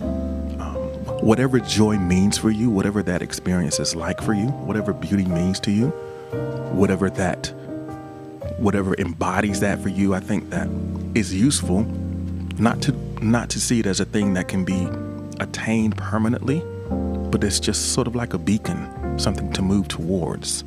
[0.00, 0.76] um,
[1.20, 5.58] whatever joy means for you, whatever that experience is like for you, whatever beauty means
[5.60, 5.88] to you,
[6.72, 7.52] whatever that
[8.58, 10.68] whatever embodies that for you, I think that
[11.14, 11.82] is useful
[12.56, 14.88] not to not to see it as a thing that can be
[15.40, 16.62] attained permanently,
[17.30, 20.62] but it's just sort of like a beacon, something to move towards.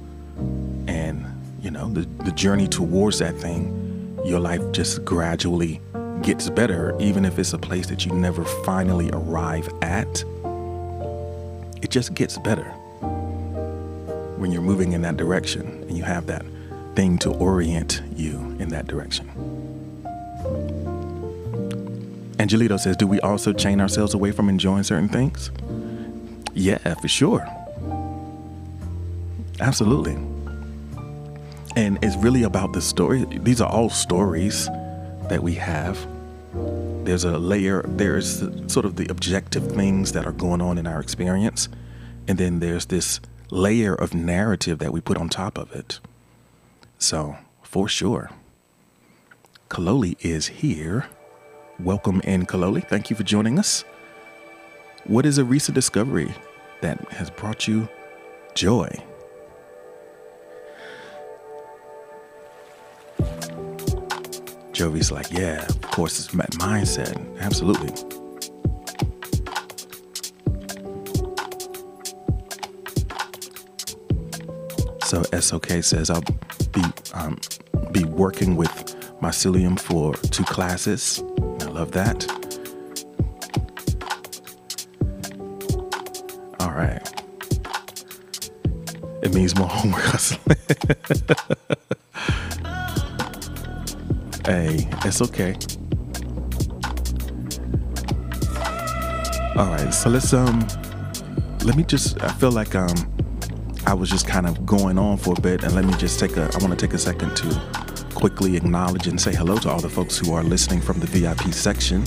[0.88, 1.26] And,
[1.62, 3.87] you know, the, the journey towards that thing,
[4.28, 5.80] your life just gradually
[6.22, 10.24] gets better, even if it's a place that you never finally arrive at
[11.82, 12.66] it just gets better
[14.38, 16.46] when you're moving in that direction and you have that
[16.96, 19.30] thing to orient you in that direction.
[22.38, 25.52] Angelito says, Do we also chain ourselves away from enjoying certain things?
[26.54, 27.48] Yeah, for sure.
[29.60, 30.18] Absolutely.
[31.78, 33.24] And it's really about the story.
[33.26, 34.66] These are all stories
[35.30, 36.08] that we have
[37.04, 41.00] there's a layer, there's sort of the objective things that are going on in our
[41.00, 41.70] experience.
[42.28, 46.02] And then there's this layer of narrative that we put on top of it.
[47.00, 48.32] So, for sure,
[49.70, 51.06] Kaloli is here.
[51.80, 52.86] Welcome in, Kaloli.
[52.86, 53.86] Thank you for joining us.
[55.06, 56.34] What is a recent discovery
[56.82, 57.88] that has brought you
[58.56, 58.90] joy?
[64.78, 67.18] Jovi's like, yeah, of course, it's my mindset.
[67.40, 67.90] Absolutely.
[75.04, 76.22] So SOK says I'll
[76.74, 76.84] be
[77.16, 77.40] um,
[77.92, 78.70] be working with
[79.20, 81.24] mycelium for two classes.
[81.62, 82.28] I love that.
[86.60, 87.02] All right.
[89.24, 90.04] It means more homework.
[94.48, 95.56] Hey, it's okay.
[99.58, 100.66] All right, so let's um,
[101.66, 102.22] let me just.
[102.24, 102.96] I feel like um,
[103.86, 106.38] I was just kind of going on for a bit, and let me just take
[106.38, 106.44] a.
[106.44, 109.90] I want to take a second to quickly acknowledge and say hello to all the
[109.90, 112.04] folks who are listening from the VIP section.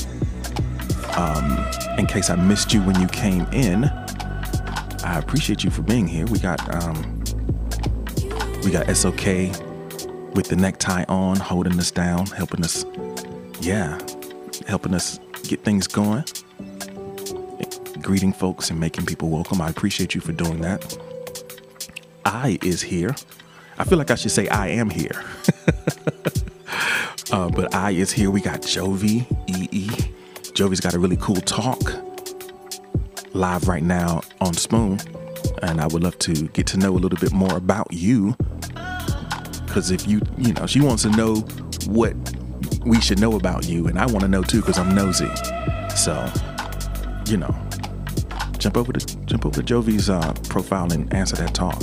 [1.17, 1.59] Um,
[1.99, 3.85] in case I missed you when you came in,
[5.05, 6.25] I appreciate you for being here.
[6.27, 7.23] We got um,
[8.65, 9.70] we got SOK
[10.35, 12.85] with the necktie on, holding us down, helping us,
[13.61, 13.99] yeah,
[14.67, 16.25] helping us get things going,
[18.01, 19.61] greeting folks and making people welcome.
[19.61, 20.97] I appreciate you for doing that.
[22.25, 23.15] I is here.
[23.79, 25.25] I feel like I should say I am here.
[27.33, 28.31] uh, but I is here.
[28.31, 29.89] We got Jovi, EE.
[30.53, 31.81] Jovi's got a really cool talk
[33.33, 35.01] live right now on Spoon.
[35.63, 38.37] And I would love to get to know a little bit more about you.
[39.71, 41.37] Because if you, you know, she wants to know
[41.87, 42.17] what
[42.85, 43.87] we should know about you.
[43.87, 45.31] And I want to know too, because I'm nosy.
[45.95, 46.27] So,
[47.29, 47.55] you know,
[48.59, 51.81] jump over to jump over to Jovi's uh, profile and answer that talk.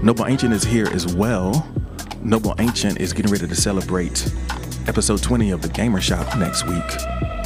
[0.00, 1.68] Noble Ancient is here as well.
[2.22, 4.32] Noble Ancient is getting ready to celebrate
[4.86, 6.88] episode 20 of the Gamer Shop next week.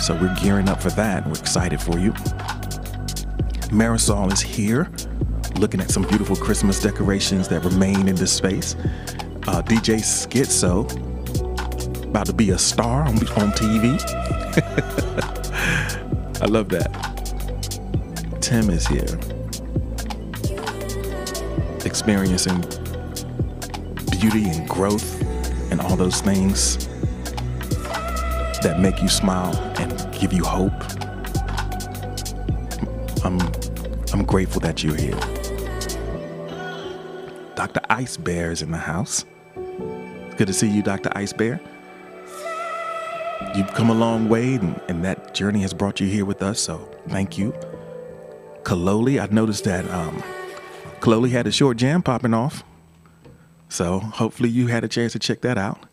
[0.01, 1.25] So we're gearing up for that.
[1.25, 2.12] We're excited for you.
[3.72, 4.91] Marisol is here
[5.59, 8.77] looking at some beautiful Christmas decorations that remain in this space.
[9.47, 10.84] Uh, DJ Schizo,
[12.05, 14.01] about to be a star on, on TV.
[16.42, 16.90] I love that.
[18.40, 19.18] Tim is here
[21.84, 22.61] experiencing
[24.11, 25.20] beauty and growth
[25.70, 26.88] and all those things
[28.62, 30.72] that make you smile and give you hope.
[33.24, 33.40] I'm
[34.12, 35.18] I'm grateful that you're here.
[37.55, 37.80] Dr.
[37.90, 39.24] Ice Bear is in the house.
[40.37, 41.12] Good to see you, Dr.
[41.14, 41.61] Ice Bear.
[43.55, 46.59] You've come a long way, and, and that journey has brought you here with us,
[46.59, 47.53] so thank you.
[48.64, 50.22] Kaloli, I noticed that um,
[50.99, 52.64] Chloe had a short jam popping off.
[53.68, 55.87] So hopefully you had a chance to check that out.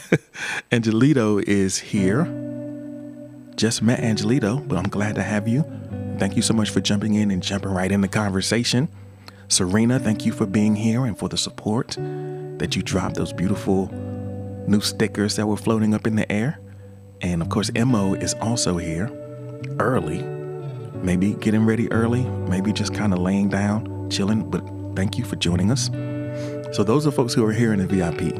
[0.72, 2.24] Angelito is here.
[3.54, 5.64] Just met Angelito, but I'm glad to have you.
[6.18, 8.88] Thank you so much for jumping in and jumping right in the conversation.
[9.46, 11.96] Serena, thank you for being here and for the support
[12.58, 13.88] that you dropped those beautiful
[14.66, 16.58] new stickers that were floating up in the air.
[17.20, 19.10] And of course, Mo is also here
[19.78, 20.22] early.
[21.02, 24.64] Maybe getting ready early, maybe just kind of laying down chilling, but
[24.96, 25.86] thank you for joining us.
[26.74, 28.34] So, those are folks who are here in the VIP.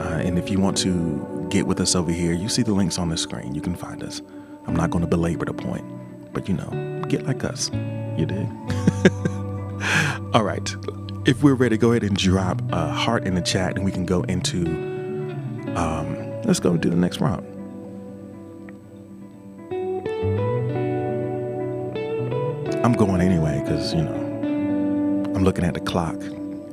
[0.00, 2.98] Uh, and if you want to get with us over here, you see the links
[2.98, 3.54] on the screen.
[3.54, 4.22] You can find us.
[4.66, 5.84] I'm not going to belabor the point,
[6.32, 7.70] but you know, get like us.
[8.16, 8.48] You did.
[10.34, 10.74] All right.
[11.24, 14.04] If we're ready, go ahead and drop a heart in the chat and we can
[14.04, 14.66] go into,
[15.76, 17.46] um, let's go do the next round.
[22.84, 24.16] I'm going anyway because, you know,
[25.32, 26.16] I'm looking at the clock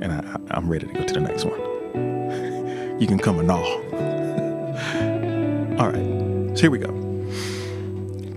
[0.01, 1.59] and I, am ready to go to the next one.
[2.99, 3.63] you can come and all.
[5.79, 6.89] all right, so here we go.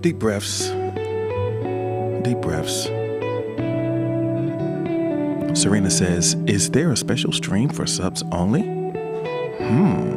[0.01, 0.67] Deep breaths.
[2.23, 2.87] Deep breaths.
[5.53, 8.63] Serena says, Is there a special stream for subs only?
[8.63, 10.13] Hmm.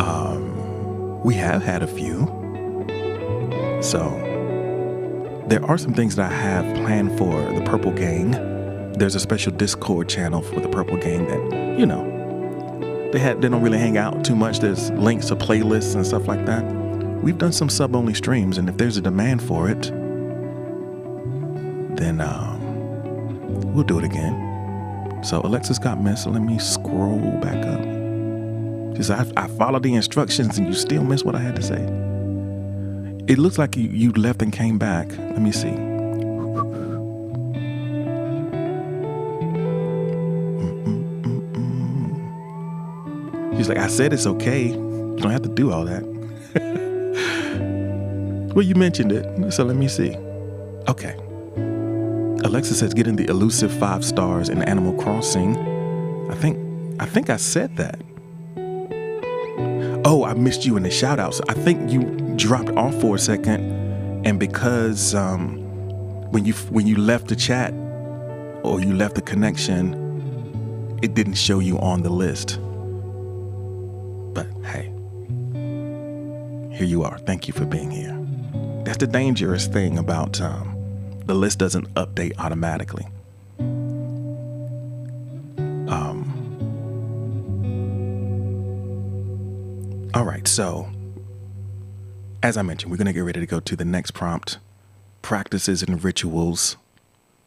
[0.00, 2.26] Um, we have had a few.
[3.80, 4.10] So
[5.46, 8.32] there are some things that I have planned for the Purple Gang.
[8.94, 12.16] There's a special Discord channel for the Purple Gang that, you know,
[13.12, 14.58] they had they don't really hang out too much.
[14.58, 16.64] There's links to playlists and stuff like that.
[17.22, 19.90] We've done some sub-only streams, and if there's a demand for it,
[22.06, 25.20] then um, we'll do it again.
[25.24, 26.24] So Alexis got missed.
[26.24, 27.82] So let me scroll back up.
[28.96, 31.82] Just I, I followed the instructions, and you still miss what I had to say.
[33.26, 35.08] It looks like you, you left and came back.
[35.18, 35.74] Let me see.
[43.56, 44.68] She's like, I said it's okay.
[44.68, 46.04] You don't have to do all that.
[48.54, 50.14] well, you mentioned it, so let me see.
[50.88, 51.16] Okay.
[52.44, 55.56] Alexa says getting the elusive five stars in Animal Crossing.
[56.30, 56.58] I think
[57.00, 58.00] I think I said that.
[60.04, 61.40] Oh, I missed you in the shout outs.
[61.48, 62.02] I think you
[62.36, 63.72] dropped off for a second.
[64.24, 65.58] And because um,
[66.30, 67.72] when you when you left the chat
[68.62, 72.58] or you left the connection, it didn't show you on the list.
[74.34, 74.92] But hey,
[76.76, 77.18] here you are.
[77.18, 78.16] Thank you for being here.
[78.84, 80.75] That's the dangerous thing about um,
[81.26, 83.06] the list doesn't update automatically.
[85.88, 86.32] Um,
[90.14, 90.88] all right, so
[92.42, 94.58] as I mentioned, we're going to get ready to go to the next prompt
[95.20, 96.76] practices and rituals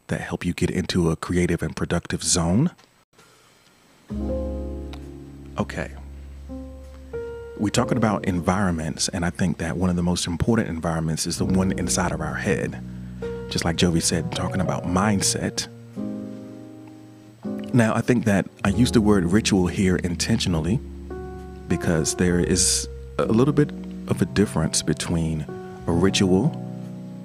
[0.08, 2.72] that help you get into a creative and productive zone.
[5.58, 5.92] Okay.
[7.56, 11.38] We're talking about environments, and I think that one of the most important environments is
[11.38, 12.82] the one inside of our head.
[13.50, 15.66] Just like Jovi said, talking about mindset.
[17.74, 20.80] Now, I think that I use the word ritual here intentionally
[21.68, 22.88] because there is
[23.18, 23.70] a little bit
[24.08, 25.46] of a difference between
[25.86, 26.50] a ritual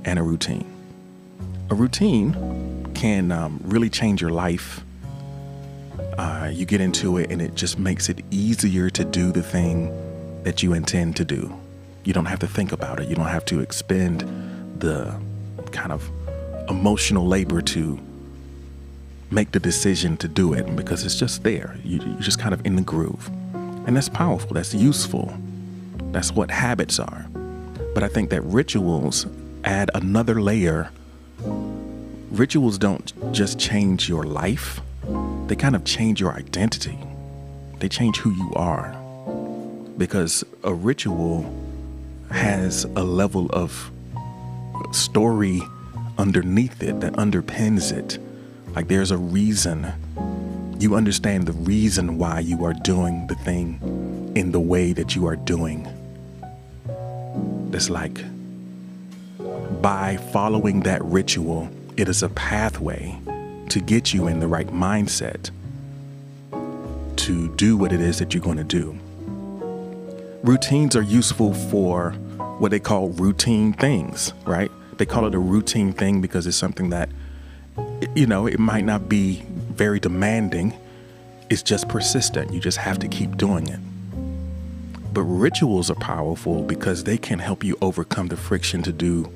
[0.04, 0.66] and a routine.
[1.70, 4.84] A routine can um, really change your life.
[6.18, 9.92] Uh, you get into it and it just makes it easier to do the thing
[10.44, 11.56] that you intend to do.
[12.04, 13.08] You don't have to think about it.
[13.08, 14.22] You don't have to expend
[14.80, 15.20] the
[15.76, 16.10] kind of
[16.70, 18.00] emotional labor to
[19.30, 21.78] make the decision to do it because it's just there.
[21.84, 23.30] You, are just kind of in the groove.
[23.86, 25.36] And that's powerful, that's useful.
[26.12, 27.28] That's what habits are.
[27.94, 29.28] But I think that rituals
[29.64, 30.90] add another layer.
[32.32, 34.82] Rituals don't just change your life,
[35.48, 36.98] they kind of change your identity.
[37.80, 38.96] They change who you are.
[39.98, 41.46] Because a ritual
[42.32, 43.92] has a level of
[44.96, 45.62] story
[46.18, 48.18] underneath it that underpins it.
[48.76, 49.92] Like there's a reason.
[50.80, 55.28] You understand the reason why you are doing the thing in the way that you
[55.28, 55.88] are doing.
[57.74, 58.24] It's like
[59.82, 63.18] by following that ritual, it is a pathway
[63.70, 65.52] to get you in the right mindset
[67.18, 68.98] to do what it is that you're going to do.
[70.44, 72.12] Routines are useful for
[72.60, 74.72] what they call routine things, right?
[74.98, 77.10] They call it a routine thing because it's something that,
[78.16, 80.74] you know, it might not be very demanding.
[81.50, 82.54] It's just persistent.
[82.54, 83.80] You just have to keep doing it.
[85.14, 89.30] But rituals are powerful because they can help you overcome the friction to do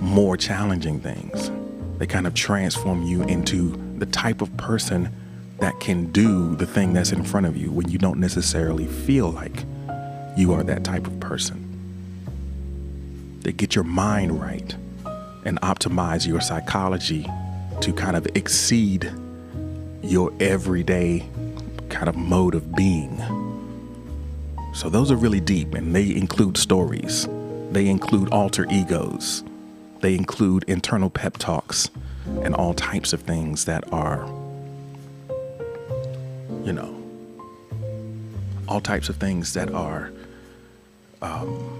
[0.00, 1.50] more challenging things.
[1.98, 5.12] They kind of transform you into the type of person
[5.58, 9.30] that can do the thing that's in front of you when you don't necessarily feel
[9.30, 9.64] like
[10.36, 11.69] you are that type of person.
[13.40, 14.74] They get your mind right
[15.44, 17.26] and optimize your psychology
[17.80, 19.10] to kind of exceed
[20.02, 21.26] your everyday
[21.88, 23.16] kind of mode of being.
[24.74, 27.26] So, those are really deep and they include stories,
[27.70, 29.42] they include alter egos,
[30.00, 31.90] they include internal pep talks,
[32.42, 34.26] and all types of things that are,
[36.64, 36.96] you know,
[38.68, 40.12] all types of things that are
[41.22, 41.79] um,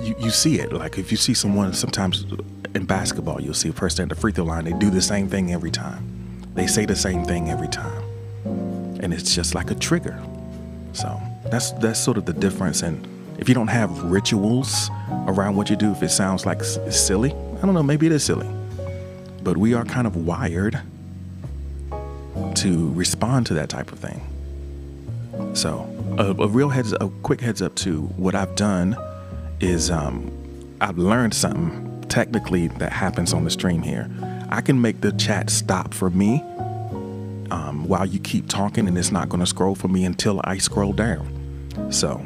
[0.00, 0.72] you, you see it.
[0.72, 2.24] Like if you see someone sometimes
[2.74, 5.28] in basketball, you'll see a person at the free throw line, they do the same
[5.28, 6.42] thing every time.
[6.54, 8.02] They say the same thing every time.
[9.00, 10.22] And it's just like a trigger.
[10.92, 12.82] So that's that's sort of the difference.
[12.82, 13.06] And
[13.38, 14.90] if you don't have rituals
[15.26, 18.12] around what you do, if it sounds like it's silly, I don't know, maybe it
[18.12, 18.48] is silly.
[19.42, 20.80] But we are kind of wired
[22.56, 24.20] to respond to that type of thing.
[25.54, 25.88] So
[26.18, 28.96] a, a real heads, a quick heads up to what I've done
[29.60, 30.30] is um,
[30.80, 34.08] I've learned something technically that happens on the stream here.
[34.48, 36.42] I can make the chat stop for me
[37.50, 40.58] um, while you keep talking, and it's not going to scroll for me until I
[40.58, 41.88] scroll down.
[41.90, 42.24] So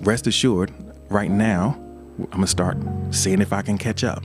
[0.00, 0.72] rest assured,
[1.08, 1.76] right now,
[2.18, 2.76] I'm going to start
[3.10, 4.24] seeing if I can catch up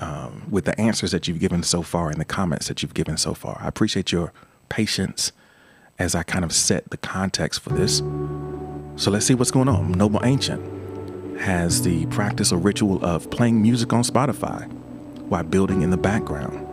[0.00, 3.16] um, with the answers that you've given so far and the comments that you've given
[3.16, 3.58] so far.
[3.60, 4.32] I appreciate your
[4.68, 5.32] patience
[5.98, 7.98] as I kind of set the context for this.
[8.96, 9.92] So let's see what's going on.
[9.92, 10.77] Noble Ancient
[11.40, 14.70] has the practice or ritual of playing music on Spotify
[15.28, 16.66] while building in the background.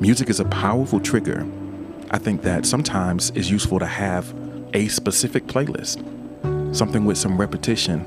[0.00, 1.46] Music is a powerful trigger.
[2.10, 4.34] I think that sometimes it's useful to have
[4.74, 6.04] a specific playlist,
[6.74, 8.04] something with some repetition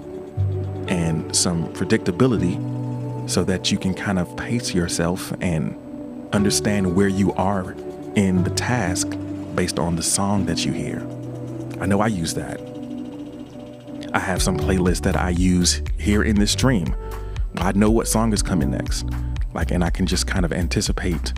[0.88, 2.60] and some predictability
[3.30, 5.76] so that you can kind of pace yourself and
[6.34, 7.72] understand where you are
[8.16, 9.18] in the task
[9.56, 11.00] based on the song that you hear.
[11.80, 12.75] I know I use that.
[14.16, 16.96] I have some playlists that I use here in this stream.
[17.58, 19.06] I know what song is coming next.
[19.54, 21.34] Like, and I can just kind of anticipate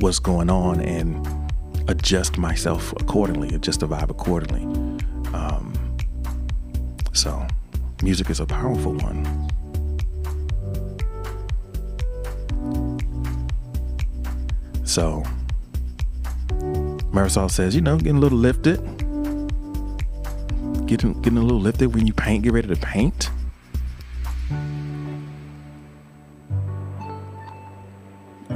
[0.00, 1.26] what's going on and
[1.88, 4.64] adjust myself accordingly, adjust the vibe accordingly.
[5.32, 5.72] Um,
[7.14, 7.46] so,
[8.02, 9.24] music is a powerful one.
[14.84, 15.22] So,
[17.10, 18.97] Marisol says, you know, getting a little lifted.
[20.88, 23.30] Getting getting a little lifted when you paint, get ready to paint.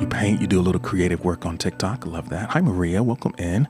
[0.01, 2.07] You paint, you do a little creative work on TikTok.
[2.07, 2.49] Love that.
[2.53, 3.69] Hi Maria, welcome in.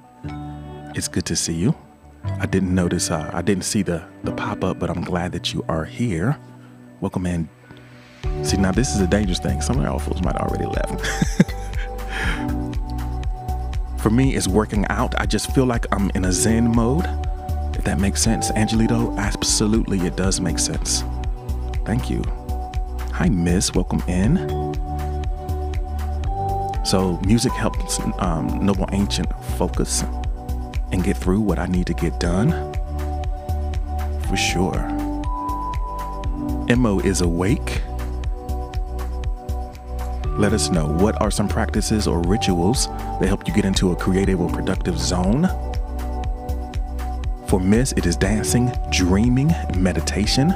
[0.95, 1.75] It's good to see you.
[2.23, 5.65] I didn't notice uh, I didn't see the the pop-up, but I'm glad that you
[5.69, 6.39] are here.
[7.01, 7.49] Welcome in.
[8.45, 9.61] See now this is a dangerous thing.
[9.61, 11.05] Some of our fools might already left.
[14.01, 15.21] For me, it's working out.
[15.21, 17.09] I just feel like I'm in a Zen mode.
[17.85, 18.51] That makes sense.
[18.53, 21.03] Angelito, absolutely, it does make sense.
[21.85, 22.23] Thank you.
[23.13, 23.75] Hi, Miss.
[23.75, 24.37] Welcome in.
[26.85, 30.03] So, music helps um, Noble Ancient focus
[30.93, 32.51] and get through what I need to get done.
[34.29, 34.89] For sure.
[36.77, 37.83] Mo is awake.
[40.39, 43.97] Let us know what are some practices or rituals that help you get into a
[43.97, 45.49] creative or productive zone.
[47.53, 50.53] For Miss, it is dancing, dreaming, meditation.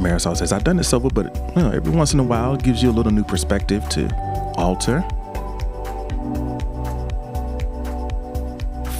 [0.00, 2.64] Marisol says, I've done this over, but you know, every once in a while it
[2.64, 4.12] gives you a little new perspective to
[4.56, 5.04] alter.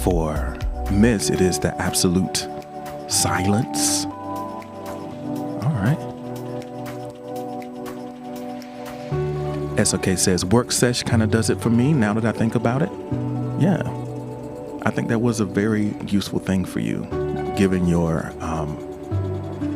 [0.03, 0.57] For
[0.89, 2.47] Miss, it is the absolute
[3.09, 4.05] silence.
[5.65, 5.99] All right.
[9.85, 12.81] SOK says, work sesh kind of does it for me now that I think about
[12.81, 12.89] it.
[13.59, 13.98] Yeah.
[14.89, 17.05] I think that was a very useful thing for you,
[17.55, 18.75] given your, um,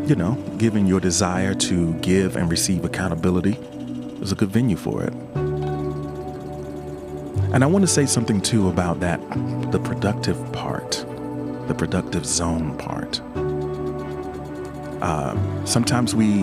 [0.08, 3.52] you know, given your desire to give and receive accountability.
[3.52, 5.14] It was a good venue for it.
[7.54, 9.22] And I want to say something too about that
[9.72, 11.06] the productive part,
[11.68, 13.22] the productive zone part.
[15.04, 16.40] Um, sometimes we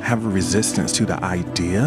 [0.00, 1.84] have a resistance to the idea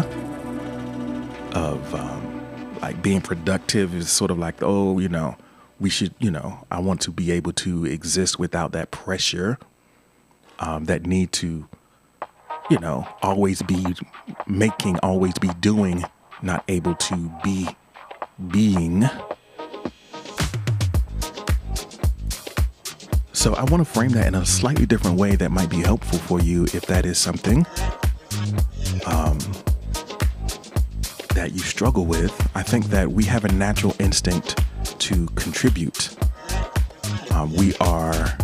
[1.52, 5.36] of um, like being productive is sort of like, oh, you know,
[5.82, 9.58] we should, you know, I want to be able to exist without that pressure,
[10.60, 11.68] um, that need to,
[12.70, 13.84] you know, always be
[14.46, 16.04] making, always be doing,
[16.40, 17.68] not able to be
[18.48, 19.10] being.
[23.32, 26.20] So I want to frame that in a slightly different way that might be helpful
[26.20, 27.66] for you if that is something.
[29.04, 29.36] Um,
[31.34, 36.16] that you struggle with, I think that we have a natural instinct to contribute.
[37.30, 38.36] Um, we are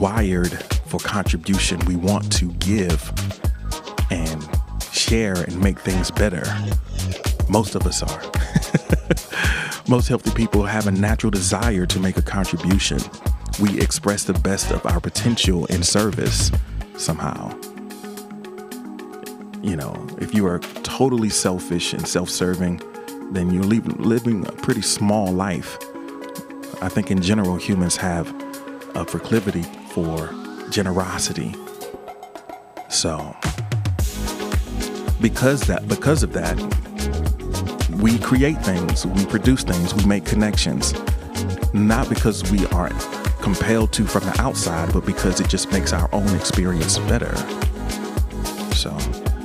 [0.00, 0.52] wired
[0.86, 1.78] for contribution.
[1.86, 3.12] We want to give
[4.10, 4.48] and
[4.92, 6.42] share and make things better.
[7.48, 8.22] Most of us are.
[9.88, 13.00] Most healthy people have a natural desire to make a contribution.
[13.60, 16.50] We express the best of our potential in service
[16.96, 17.58] somehow
[19.62, 22.80] you know, if you are totally selfish and self serving,
[23.30, 25.78] then you're living a pretty small life.
[26.82, 28.28] I think in general, humans have
[28.94, 30.30] a proclivity for
[30.70, 31.54] generosity.
[32.88, 33.36] So,
[35.20, 36.58] because that, because of that,
[38.00, 40.94] we create things, we produce things, we make connections,
[41.72, 42.88] not because we are
[43.42, 47.36] compelled to from the outside, but because it just makes our own experience better.
[48.74, 48.96] So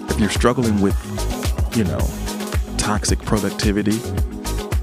[0.10, 0.96] if you're struggling with,
[1.76, 2.00] you know,
[2.86, 3.98] toxic productivity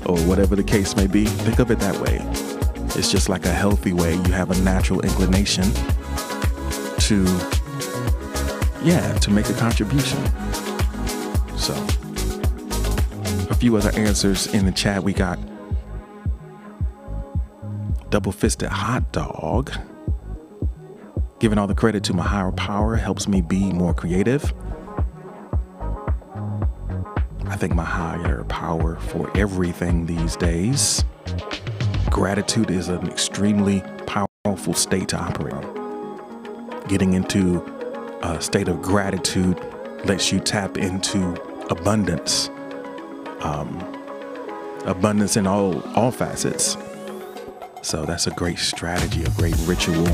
[0.07, 2.19] or whatever the case may be, think of it that way.
[2.99, 4.15] It's just like a healthy way.
[4.15, 5.63] You have a natural inclination
[6.99, 7.25] to,
[8.83, 10.19] yeah, to make a contribution.
[11.57, 11.75] So,
[13.49, 15.05] a few other answers in the chat.
[15.05, 15.39] We got
[18.11, 19.71] double fisted hot dog.
[21.39, 24.53] Giving all the credit to my higher power helps me be more creative.
[27.53, 31.05] I thank my higher power for everything these days.
[32.09, 36.89] Gratitude is an extremely powerful state to operate in.
[36.89, 37.63] Getting into
[38.23, 39.61] a state of gratitude
[40.07, 41.35] lets you tap into
[41.69, 42.49] abundance,
[43.43, 43.79] um,
[44.87, 46.79] abundance in all all facets.
[47.83, 50.09] So that's a great strategy, a great ritual.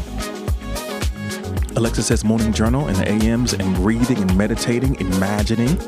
[1.76, 5.78] Alexa says morning journal in the AMs and breathing and meditating, imagining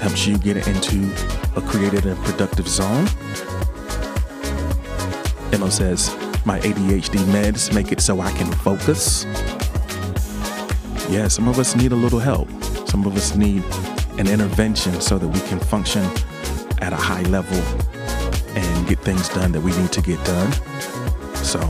[0.00, 1.12] helps you get into
[1.56, 3.06] a creative and productive zone.
[5.52, 6.14] Emma says,
[6.46, 9.24] My ADHD meds make it so I can focus.
[11.10, 12.48] Yeah, some of us need a little help.
[12.88, 13.62] Some of us need
[14.18, 16.04] an intervention so that we can function
[16.78, 17.58] at a high level
[18.56, 20.52] and get things done that we need to get done.
[21.34, 21.60] So,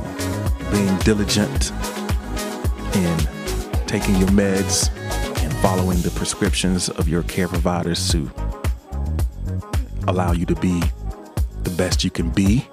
[0.70, 1.72] being diligent
[2.94, 3.18] in
[3.86, 4.88] taking your meds
[5.60, 8.30] following the prescriptions of your care providers to
[10.08, 10.80] allow you to be
[11.64, 12.66] the best you can be.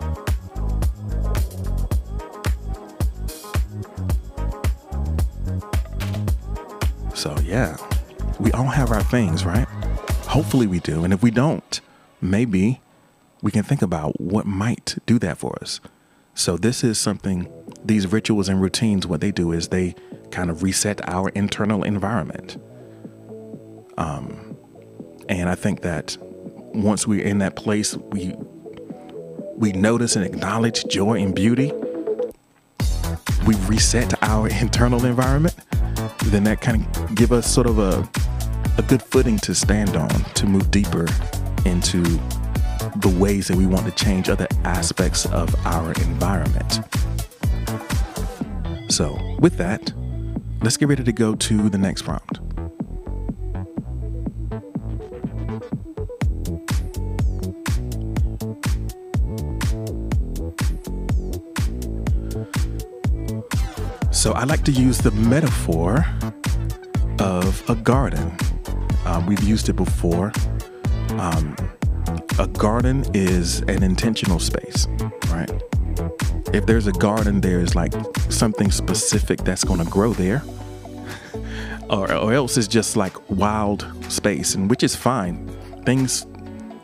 [7.14, 7.76] So, yeah,
[8.40, 9.68] we all have our things, right?
[10.28, 11.04] Hopefully, we do.
[11.04, 11.82] And if we don't,
[12.22, 12.80] maybe
[13.42, 15.82] we can think about what might do that for us.
[16.36, 17.52] So, this is something,
[17.84, 19.94] these rituals and routines, what they do is they
[20.32, 22.58] kind of reset our internal environment.
[23.98, 24.58] Um,
[25.30, 28.36] and I think that once we're in that place, we
[29.56, 31.72] we notice and acknowledge joy and beauty.
[33.46, 35.56] We reset our internal environment.
[36.26, 38.08] Then that kind of give us sort of a
[38.78, 41.08] a good footing to stand on to move deeper
[41.66, 42.04] into
[42.98, 46.80] the ways that we want to change other aspects of our environment.
[48.90, 49.92] So, with that,
[50.62, 52.40] let's get ready to go to the next prompt.
[64.18, 66.04] So, I like to use the metaphor
[67.20, 68.36] of a garden.
[69.06, 70.32] Um, we've used it before.
[71.20, 71.56] Um,
[72.40, 74.88] a garden is an intentional space,
[75.30, 75.52] right?
[76.52, 77.94] If there's a garden, there's like
[78.30, 80.42] something specific that's going to grow there,
[81.92, 85.48] or, or else it's just like wild space, and which is fine.
[85.86, 86.26] Things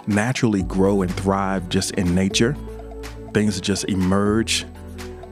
[0.05, 2.55] naturally grow and thrive just in nature.
[3.33, 4.67] Things just emerge,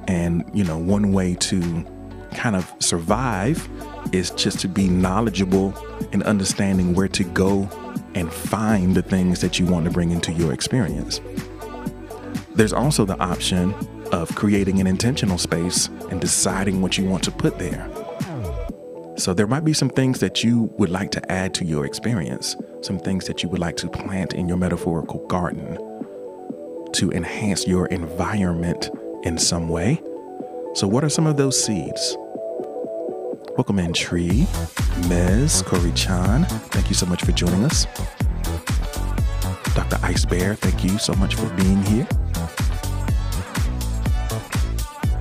[0.07, 1.85] and you know, one way to
[2.33, 3.67] kind of survive
[4.11, 5.73] is just to be knowledgeable
[6.11, 7.69] and understanding where to go
[8.15, 11.21] and find the things that you want to bring into your experience.
[12.55, 13.73] There's also the option
[14.11, 17.89] of creating an intentional space and deciding what you want to put there.
[19.17, 22.55] So, there might be some things that you would like to add to your experience,
[22.81, 25.77] some things that you would like to plant in your metaphorical garden
[26.93, 28.89] to enhance your environment
[29.23, 30.01] in some way.
[30.73, 32.17] So, what are some of those seeds?
[33.57, 34.47] Welcome in, Tree,
[35.07, 36.45] Mez, Corey Chan.
[36.45, 37.85] Thank you so much for joining us.
[39.75, 39.99] Dr.
[40.03, 42.07] Ice Bear, thank you so much for being here.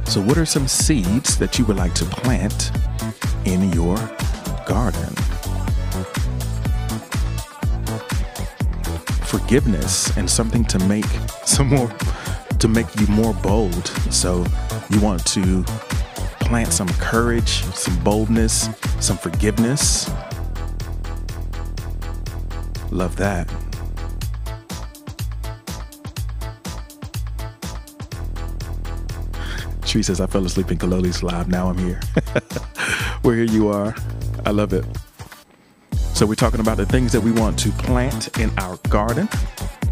[0.07, 2.73] So, what are some seeds that you would like to plant
[3.45, 3.97] in your
[4.67, 5.15] garden?
[9.25, 11.05] Forgiveness and something to make
[11.45, 11.93] some more
[12.61, 13.89] to make you more bold.
[14.11, 14.45] So,
[14.91, 15.65] you want to
[16.41, 18.69] plant some courage, some boldness,
[19.01, 20.11] some forgiveness.
[22.91, 23.49] Love that.
[29.83, 31.49] Tree says, I fell asleep in Kaloli's live.
[31.49, 32.01] Now I'm here.
[33.23, 33.95] Where here you are.
[34.47, 34.85] I love it.
[36.21, 39.27] So, we're talking about the things that we want to plant in our garden,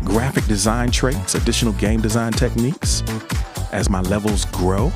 [0.04, 3.02] graphic design traits, additional game design techniques
[3.72, 4.92] as my levels grow.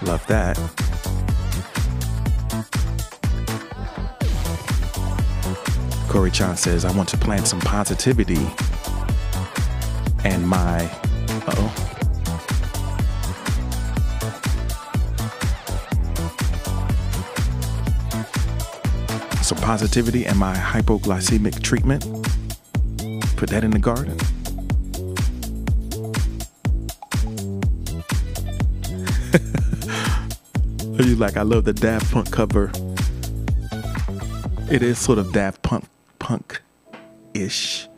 [0.00, 0.56] Love that.
[6.08, 8.40] Corey Chan says, I want to plant some positivity
[10.24, 10.90] and my.
[11.46, 11.87] oh.
[19.48, 22.02] Some positivity and my hypoglycemic treatment.
[23.38, 24.18] Put that in the garden.
[31.00, 32.70] Are you like, I love the Daft Punk cover.
[34.70, 35.86] It is sort of Daft Punk
[36.18, 36.60] punk
[37.32, 37.88] ish.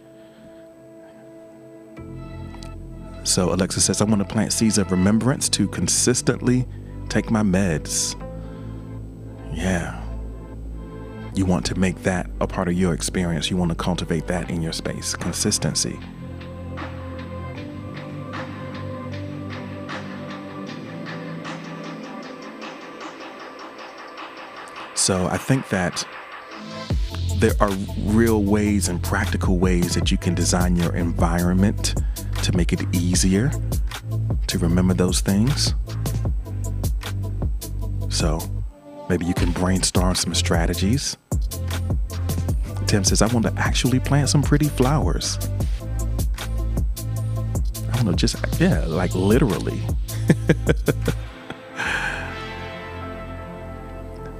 [3.25, 6.69] So Alexa says, I want to plant seeds of remembrance to consistently
[7.09, 8.15] take my meds.
[9.53, 10.00] Yeah.
[11.35, 13.51] You want to make that a part of your experience.
[13.51, 15.15] You want to cultivate that in your space.
[15.15, 15.99] Consistency.
[24.95, 26.07] So I think that
[27.37, 27.71] there are
[28.01, 31.95] real ways and practical ways that you can design your environment
[32.43, 33.51] to make it easier
[34.47, 35.75] to remember those things.
[38.11, 38.41] So
[39.11, 41.17] maybe you can brainstorm some strategies.
[42.87, 45.37] Tim says, I want to actually plant some pretty flowers.
[47.93, 49.83] I don't know, just, yeah, like literally.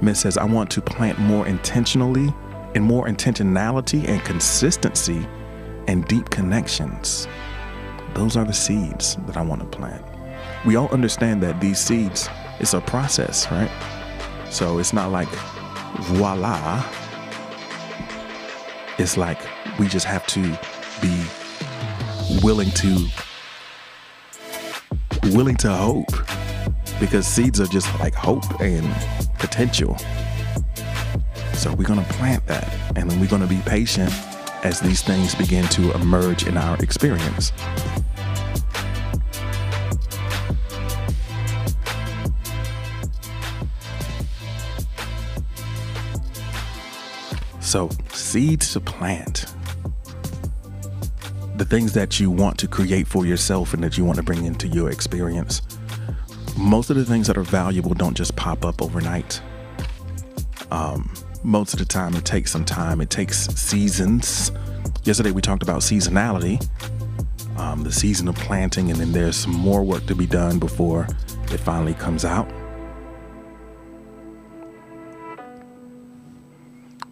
[0.01, 2.33] Miss says, I want to plant more intentionally
[2.73, 5.27] and more intentionality and consistency
[5.87, 7.27] and deep connections.
[8.13, 10.05] Those are the seeds that I want to plant.
[10.65, 12.29] We all understand that these seeds
[12.61, 13.69] is a process, right?
[14.51, 15.29] So it's not like
[16.01, 16.83] voila.
[18.97, 19.39] It's like
[19.79, 20.41] we just have to
[21.01, 21.25] be
[22.43, 23.07] willing to
[25.31, 26.11] willing to hope
[26.99, 28.85] because seeds are just like hope and
[29.39, 29.97] potential.
[31.53, 34.11] So we're going to plant that and then we're going to be patient
[34.63, 37.53] as these things begin to emerge in our experience.
[47.71, 49.45] So, seeds to plant.
[51.55, 54.43] The things that you want to create for yourself and that you want to bring
[54.43, 55.61] into your experience.
[56.57, 59.41] Most of the things that are valuable don't just pop up overnight.
[60.69, 61.13] Um,
[61.45, 64.51] most of the time, it takes some time, it takes seasons.
[65.05, 66.61] Yesterday, we talked about seasonality,
[67.57, 71.07] um, the season of planting, and then there's some more work to be done before
[71.53, 72.51] it finally comes out.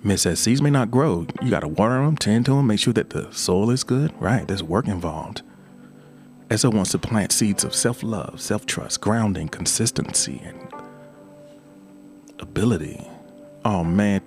[0.01, 1.27] Miss says seeds may not grow.
[1.41, 4.13] You got to water them, tend to them, make sure that the soil is good.
[4.21, 5.41] Right, there's work involved.
[6.49, 10.73] Essa wants to plant seeds of self love, self trust, grounding, consistency, and
[12.39, 13.05] ability.
[13.65, 14.21] Oh man.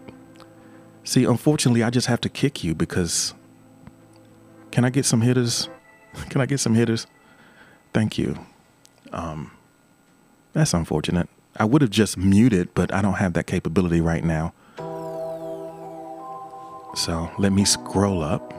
[1.04, 3.34] See, unfortunately, I just have to kick you because.
[4.70, 5.68] Can I get some hitters?
[6.30, 7.06] Can I get some hitters?
[7.92, 8.38] Thank you.
[9.12, 9.50] Um,
[10.52, 11.28] that's unfortunate.
[11.56, 14.54] I would have just muted, but I don't have that capability right now.
[16.94, 18.52] So let me scroll up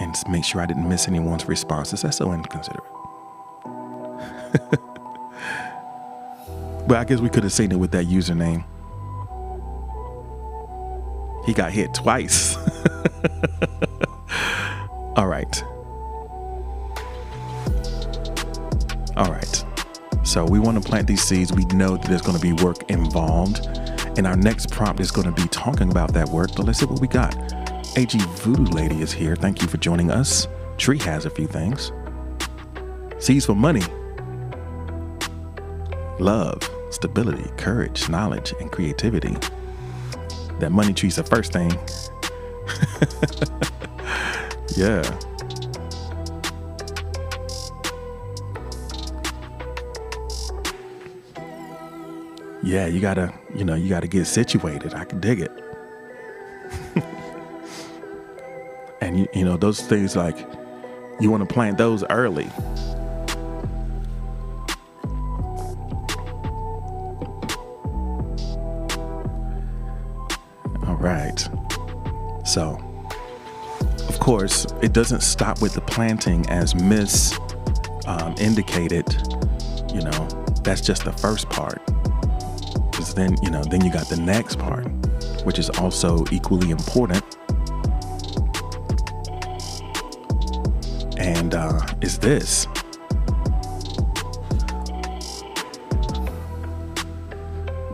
[0.00, 2.02] and make sure I didn't miss anyone's responses.
[2.02, 2.84] That's so inconsiderate.
[6.88, 8.64] but I guess we could have seen it with that username.
[11.44, 12.56] He got hit twice.
[15.16, 15.62] All right.
[19.16, 19.64] All right.
[20.24, 21.52] So we want to plant these seeds.
[21.52, 23.68] We know that there's going to be work involved.
[24.16, 26.86] And our next prompt is going to be talking about that work, but let's see
[26.86, 27.34] what we got.
[27.98, 29.36] AG Voodoo Lady is here.
[29.36, 30.48] Thank you for joining us.
[30.78, 31.92] Tree has a few things.
[33.18, 33.82] Seeds for money,
[36.18, 39.36] love, stability, courage, knowledge, and creativity.
[40.60, 41.70] That money tree's the first thing.
[44.76, 45.02] yeah.
[52.66, 54.92] Yeah, you gotta, you know, you gotta get situated.
[54.92, 55.52] I can dig it.
[59.00, 60.36] and you, you know, those things like
[61.20, 62.48] you want to plant those early.
[70.84, 71.48] All right.
[72.44, 72.80] So,
[74.08, 77.38] of course, it doesn't stop with the planting, as Miss
[78.06, 79.06] um, indicated.
[79.94, 80.28] You know,
[80.64, 81.80] that's just the first part
[83.14, 84.86] then you know then you got the next part
[85.44, 87.22] which is also equally important.
[91.18, 92.66] And uh, is this.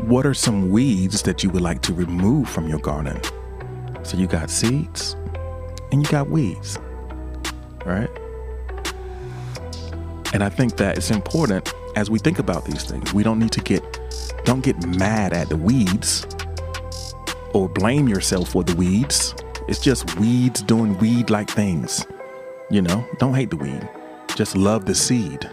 [0.07, 3.21] What are some weeds that you would like to remove from your garden?
[4.03, 5.15] So you got seeds
[5.93, 6.79] and you got weeds
[7.85, 8.09] right?
[10.35, 13.53] And i think that it's important as we think about these things we don't need
[13.53, 13.83] to get
[14.45, 16.27] don't get mad at the weeds
[17.53, 19.35] or blame yourself for the weeds.
[19.69, 22.05] It's just weeds doing weed like things.
[22.71, 23.89] You know, don't hate the weed.
[24.35, 25.49] Just love the seed.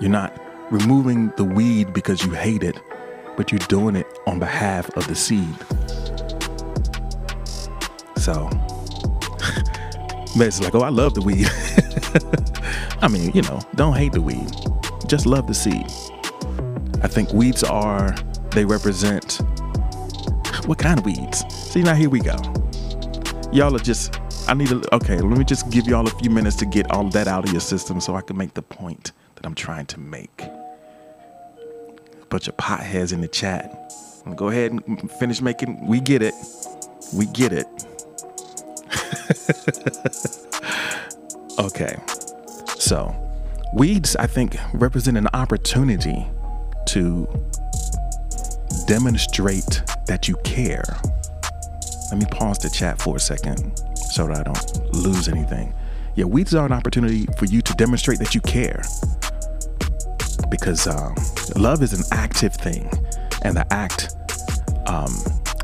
[0.00, 0.38] You're not
[0.70, 2.78] removing the weed because you hate it,
[3.36, 5.54] but you're doing it on behalf of the seed.
[8.16, 8.48] So,
[10.36, 11.48] it's like, oh, I love the weed.
[13.02, 14.50] I mean, you know, don't hate the weed.
[15.06, 15.86] Just love the seed.
[17.02, 18.14] I think weeds are,
[18.50, 19.40] they represent
[20.66, 21.44] what kind of weeds?
[21.52, 22.36] See, now here we go.
[23.52, 26.56] Y'all are just, I need to, okay, let me just give y'all a few minutes
[26.56, 29.44] to get all that out of your system so I can make the point that
[29.44, 30.44] I'm trying to make.
[32.28, 33.92] Bunch of potheads in the chat.
[34.36, 36.34] Go ahead and finish making, we get it.
[37.12, 37.66] We get it.
[41.58, 41.96] okay.
[42.78, 43.14] So,
[43.74, 46.26] weeds, I think, represent an opportunity
[46.86, 47.26] to
[48.86, 50.84] demonstrate that you care.
[52.10, 55.74] Let me pause the chat for a second so that I don't lose anything.
[56.14, 58.82] Yeah, weeds are an opportunity for you to demonstrate that you care.
[60.50, 61.14] Because um,
[61.56, 62.90] love is an active thing,
[63.42, 64.14] and the act
[64.86, 65.12] um,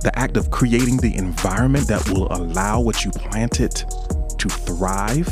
[0.03, 3.75] the act of creating the environment that will allow what you planted
[4.39, 5.27] to thrive.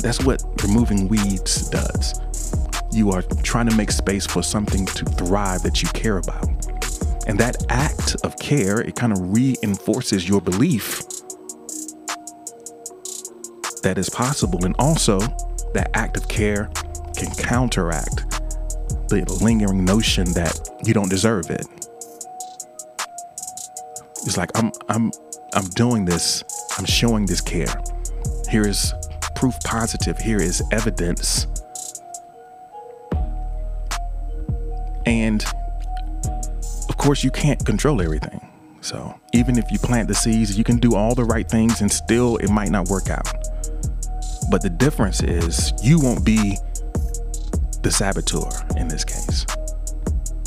[0.00, 2.20] That's what removing weeds does.
[2.94, 6.46] You are trying to make space for something to thrive that you care about.
[7.26, 11.02] And that act of care, it kind of reinforces your belief
[13.82, 14.64] that is possible.
[14.64, 15.18] And also,
[15.74, 16.70] that act of care
[17.16, 18.30] can counteract
[19.08, 21.66] the lingering notion that you don't deserve it.
[24.24, 25.10] It's like I'm I'm
[25.52, 26.44] I'm doing this.
[26.78, 27.74] I'm showing this care.
[28.48, 28.94] Here is
[29.34, 30.16] proof positive.
[30.18, 31.48] Here is evidence.
[35.06, 35.44] And
[36.88, 38.40] of course, you can't control everything.
[38.80, 41.90] So even if you plant the seeds, you can do all the right things and
[41.90, 43.32] still it might not work out.
[44.50, 46.56] But the difference is you won't be
[47.82, 49.46] the saboteur in this case.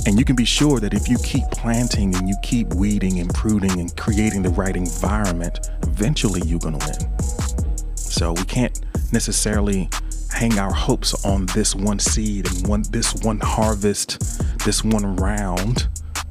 [0.05, 3.34] And you can be sure that if you keep planting and you keep weeding and
[3.34, 7.95] pruning and creating the right environment, eventually you're going to win.
[7.95, 8.80] So we can't
[9.12, 9.89] necessarily
[10.32, 14.19] hang our hopes on this one seed and one this one harvest,
[14.65, 15.88] this one round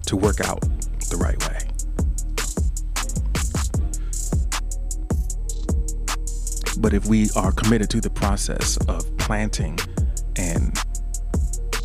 [0.06, 0.60] to work out
[1.10, 1.58] the right way.
[6.78, 9.78] But if we are committed to the process of planting
[10.36, 10.74] and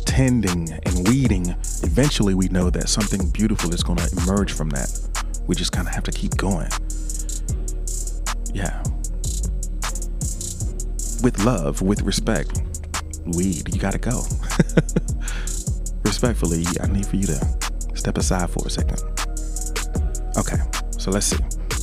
[0.04, 1.50] tending and weeding,
[1.82, 4.90] eventually we know that something beautiful is going to emerge from that.
[5.46, 6.68] We just kind of have to keep going.
[8.52, 8.82] Yeah.
[11.22, 12.60] With love, with respect,
[13.26, 14.22] weed, you got to go.
[16.04, 17.56] Respectfully, I need for you to
[17.94, 19.00] step aside for a second.
[20.36, 20.58] Okay,
[20.98, 21.38] so let's see.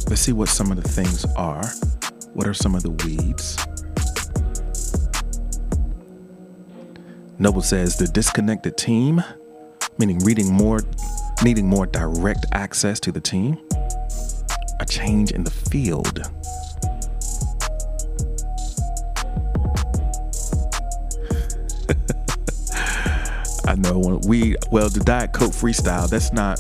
[0.10, 1.66] Let's see what some of the things are.
[2.34, 3.58] What are some of the weeds?
[7.38, 9.24] Noble says the disconnected team,
[9.98, 10.82] meaning reading more,
[11.44, 13.58] needing more direct access to the team,
[14.82, 16.30] a change in the field.
[23.70, 26.10] I know when we well the Diet Coke freestyle.
[26.10, 26.60] That's not.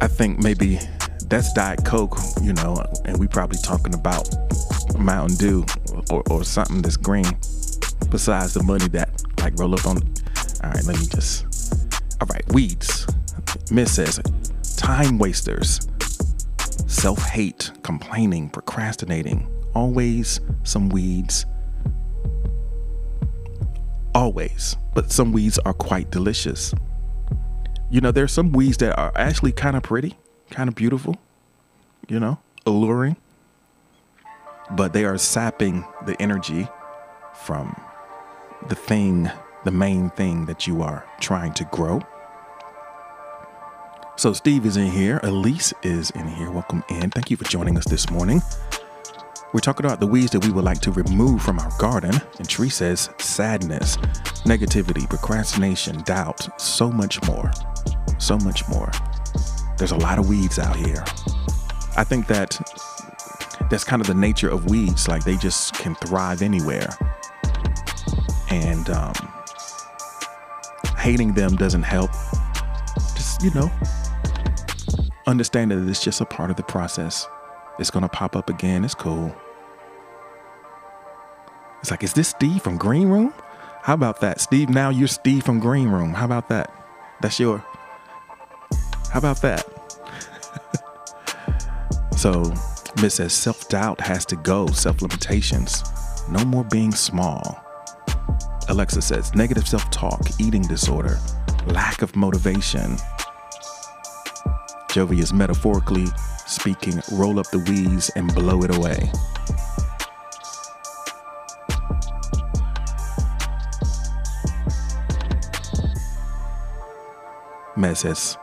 [0.00, 0.80] I think maybe
[1.26, 4.28] that's Diet Coke, you know, and we probably talking about
[4.98, 5.64] Mountain Dew
[6.10, 7.24] or, or something that's green.
[8.10, 9.98] Besides the money that like roll up on.
[10.64, 11.46] All right, let me just.
[12.20, 13.06] All right, weeds.
[13.70, 14.20] Miss says,
[14.76, 15.86] time wasters,
[16.88, 21.46] self hate, complaining, procrastinating, always some weeds.
[24.18, 26.74] Always, but some weeds are quite delicious.
[27.88, 30.18] You know, there's some weeds that are actually kind of pretty,
[30.50, 31.14] kind of beautiful,
[32.08, 33.16] you know, alluring,
[34.72, 36.66] but they are sapping the energy
[37.32, 37.80] from
[38.68, 39.30] the thing,
[39.64, 42.00] the main thing that you are trying to grow.
[44.16, 45.20] So, Steve is in here.
[45.22, 46.50] Elise is in here.
[46.50, 47.10] Welcome in.
[47.10, 48.42] Thank you for joining us this morning.
[49.54, 52.12] We're talking about the weeds that we would like to remove from our garden.
[52.38, 53.96] And Tree says sadness,
[54.44, 57.50] negativity, procrastination, doubt, so much more.
[58.18, 58.90] So much more.
[59.78, 61.02] There's a lot of weeds out here.
[61.96, 62.60] I think that
[63.70, 65.08] that's kind of the nature of weeds.
[65.08, 66.90] Like they just can thrive anywhere
[68.50, 69.14] and um,
[70.98, 72.10] hating them doesn't help.
[73.14, 73.70] Just, you know,
[75.26, 77.26] understand that it's just a part of the process.
[77.78, 78.84] It's to pop up again.
[78.84, 79.34] It's cool.
[81.80, 83.32] It's like, is this Steve from Green Room?
[83.82, 84.40] How about that?
[84.40, 86.12] Steve, now you're Steve from Green Room.
[86.12, 86.72] How about that?
[87.20, 87.64] That's your.
[89.12, 89.64] How about that?
[92.16, 92.52] so,
[93.00, 95.84] Miss says self doubt has to go, self limitations.
[96.28, 97.64] No more being small.
[98.68, 101.18] Alexa says negative self talk, eating disorder,
[101.68, 102.96] lack of motivation.
[104.88, 106.06] Jovi is metaphorically
[106.48, 109.12] speaking, roll up the weeds and blow it away.
[117.76, 118.36] Med says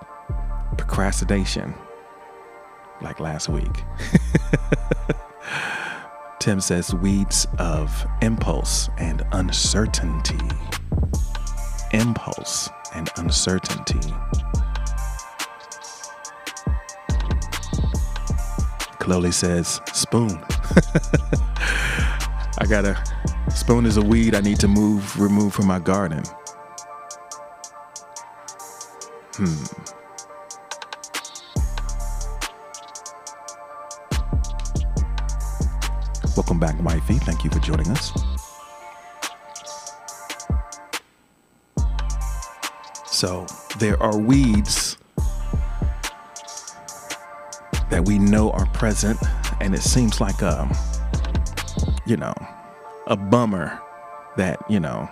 [0.78, 1.74] procrastination,
[3.02, 3.84] like last week.
[6.40, 10.40] Tim says weeds of impulse and uncertainty.
[11.92, 14.14] Impulse and uncertainty.
[19.06, 20.32] Chloe says spoon.
[22.58, 22.98] I got a
[23.52, 26.24] spoon is a weed I need to move, remove from my garden.
[29.36, 29.64] Hmm.
[36.36, 37.20] Welcome back, Wifey.
[37.20, 38.12] Thank you for joining us.
[43.06, 43.46] So,
[43.78, 44.98] there are weeds
[47.96, 49.18] that we know are present,
[49.62, 50.70] and it seems like a,
[52.06, 52.34] you know,
[53.08, 53.80] a bummer
[54.36, 55.10] that you know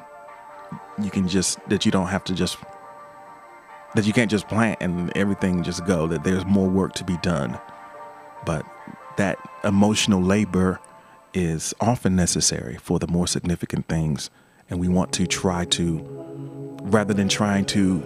[1.01, 2.57] you can just that you don't have to just
[3.95, 6.07] that you can't just plant and everything just go.
[6.07, 7.57] That there's more work to be done,
[8.45, 8.65] but
[9.15, 10.81] that emotional labor
[11.33, 14.29] is often necessary for the more significant things,
[14.69, 16.01] and we want to try to
[16.81, 18.03] rather than trying to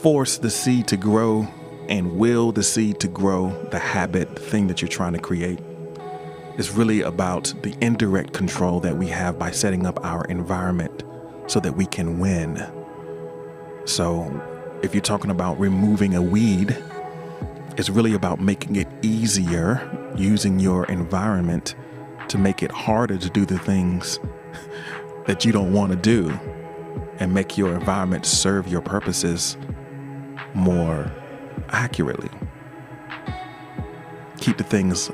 [0.00, 1.46] force the seed to grow
[1.88, 5.58] and will the seed to grow, the habit, the thing that you're trying to create,
[6.58, 11.04] is really about the indirect control that we have by setting up our environment
[11.46, 12.62] so that we can win.
[13.86, 14.42] So,
[14.82, 16.76] if you're talking about removing a weed,
[17.76, 21.74] it's really about making it easier using your environment
[22.28, 24.18] to make it harder to do the things
[25.26, 26.38] that you don't want to do
[27.18, 29.56] and make your environment serve your purposes
[30.54, 31.10] more
[31.70, 32.30] accurately.
[34.38, 35.10] Keep the things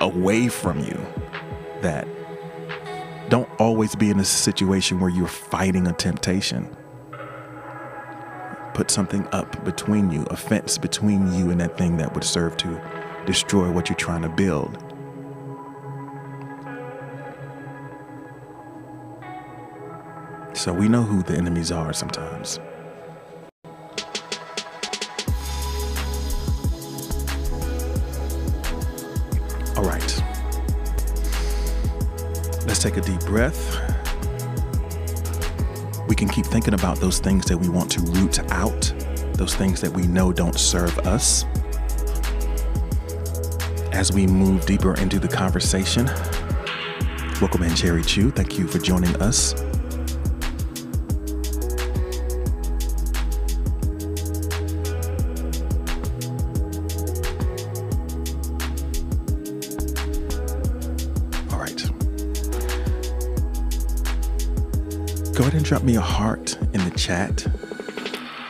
[0.00, 1.00] away from you
[1.80, 2.06] that
[3.28, 6.76] don't always be in a situation where you're fighting a temptation.
[8.74, 12.56] Put something up between you, a fence between you and that thing that would serve
[12.58, 12.80] to
[13.26, 14.82] destroy what you're trying to build.
[20.54, 22.60] So we know who the enemies are sometimes.
[32.72, 33.78] Let's take a deep breath.
[36.08, 38.94] We can keep thinking about those things that we want to root out,
[39.34, 41.44] those things that we know don't serve us.
[43.92, 46.06] As we move deeper into the conversation,
[47.42, 48.30] welcome in, Cherry Chew.
[48.30, 49.52] Thank you for joining us.
[65.72, 67.46] Drop me a heart in the chat.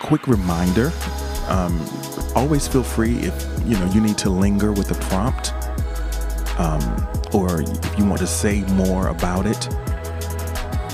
[0.00, 0.90] Quick reminder
[1.46, 1.80] um,
[2.34, 5.52] always feel free if you know you need to linger with a prompt
[6.58, 6.82] um,
[7.32, 9.70] or if you want to say more about it.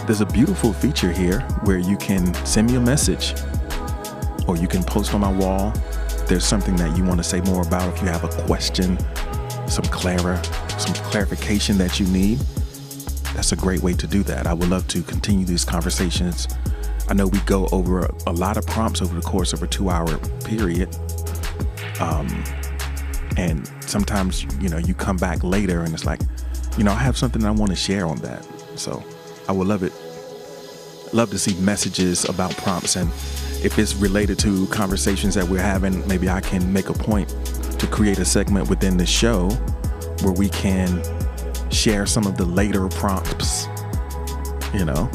[0.06, 3.32] There's a beautiful feature here where you can send me a message
[4.46, 5.72] or you can post on my wall.
[6.26, 8.98] There's something that you want to say more about if you have a question
[9.66, 10.44] some clara
[10.78, 12.38] some clarification that you need
[13.38, 14.48] that's a great way to do that.
[14.48, 16.48] I would love to continue these conversations.
[17.08, 19.68] I know we go over a, a lot of prompts over the course of a
[19.68, 20.92] two hour period.
[22.00, 22.26] Um,
[23.36, 26.20] and sometimes, you know, you come back later and it's like,
[26.76, 28.44] you know, I have something I want to share on that.
[28.74, 29.04] So
[29.48, 29.92] I would love it.
[31.14, 32.96] Love to see messages about prompts.
[32.96, 33.08] And
[33.62, 37.28] if it's related to conversations that we're having, maybe I can make a point
[37.78, 39.48] to create a segment within the show
[40.22, 41.00] where we can
[41.70, 43.66] share some of the later prompts,
[44.74, 45.10] you know,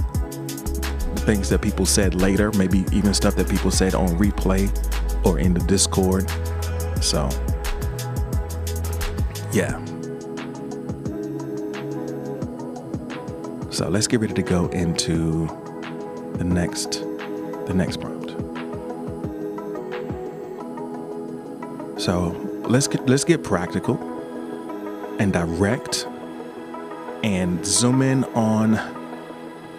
[1.25, 4.69] things that people said later, maybe even stuff that people said on replay
[5.25, 6.29] or in the Discord.
[7.01, 7.29] So,
[9.51, 9.79] yeah.
[13.69, 15.47] So let's get ready to go into
[16.37, 17.03] the next
[17.65, 18.29] the next prompt.
[21.99, 22.35] So
[22.67, 23.97] let's get let's get practical
[25.19, 26.07] and direct
[27.23, 28.75] and zoom in on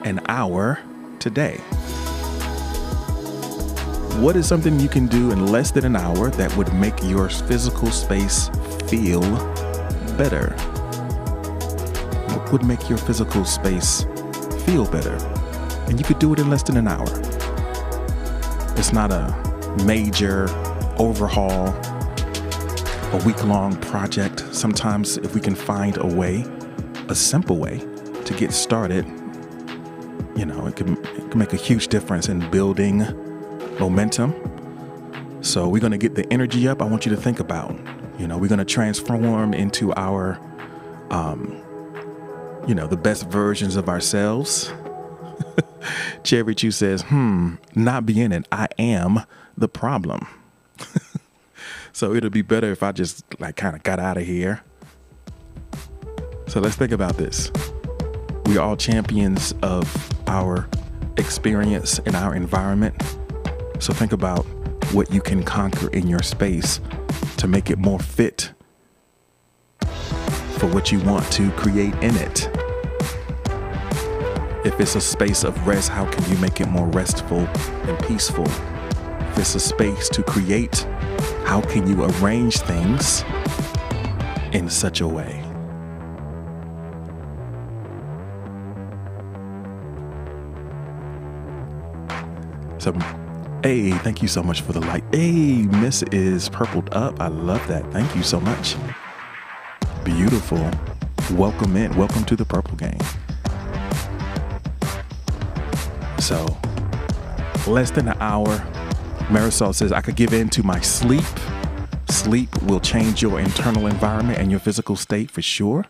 [0.05, 0.81] an hour
[1.19, 1.59] today.
[4.21, 7.29] What is something you can do in less than an hour that would make your
[7.29, 8.49] physical space
[8.89, 9.21] feel
[10.17, 10.55] better?
[12.33, 14.05] What would make your physical space
[14.65, 15.17] feel better?
[15.89, 17.21] And you could do it in less than an hour.
[18.79, 19.35] It's not a
[19.85, 20.49] major
[20.99, 24.45] overhaul, a week long project.
[24.55, 26.45] Sometimes, if we can find a way
[27.09, 27.79] a simple way
[28.25, 29.07] to get started,
[30.37, 32.99] you know, it can, it can make a huge difference in building
[33.79, 34.35] momentum.
[35.43, 36.81] So we're going to get the energy up.
[36.81, 37.77] I want you to think about,
[38.19, 40.41] you know, we're going to transform into our,
[41.11, 41.61] um,
[42.67, 44.73] you know, the best versions of ourselves.
[46.25, 49.21] Cherry Chew says, hmm, not being it, I am
[49.57, 50.27] the problem.
[51.93, 54.63] so it'll be better if I just like kind of got out of here
[56.47, 57.51] so let's think about this.
[58.47, 59.85] We are all champions of
[60.27, 60.69] our
[61.17, 62.95] experience in our environment.
[63.81, 64.45] So think about
[64.93, 66.81] what you can conquer in your space
[67.39, 68.53] to make it more fit
[70.59, 72.49] for what you want to create in it.
[74.65, 78.47] If it's a space of rest, how can you make it more restful and peaceful
[79.35, 80.87] if it's a space to create,
[81.45, 83.25] how can you arrange things
[84.53, 85.44] in such a way?
[92.85, 92.93] So,
[93.63, 95.03] hey, thank you so much for the light.
[95.11, 97.19] Hey, Miss is purpled up.
[97.19, 97.91] I love that.
[97.93, 98.77] Thank you so much.
[100.05, 100.71] Beautiful.
[101.31, 101.97] Welcome in.
[101.97, 102.99] Welcome to the Purple game.
[106.19, 106.45] So,
[107.67, 108.59] less than an hour.
[109.31, 111.25] Marisol says, I could give in to my sleep.
[112.11, 115.87] Sleep will change your internal environment and your physical state for sure.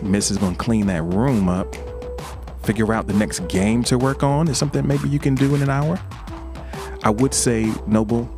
[0.00, 1.74] Miss is going to clean that room up
[2.66, 5.62] figure out the next game to work on is something maybe you can do in
[5.62, 6.00] an hour.
[7.04, 8.28] I would say, Noble,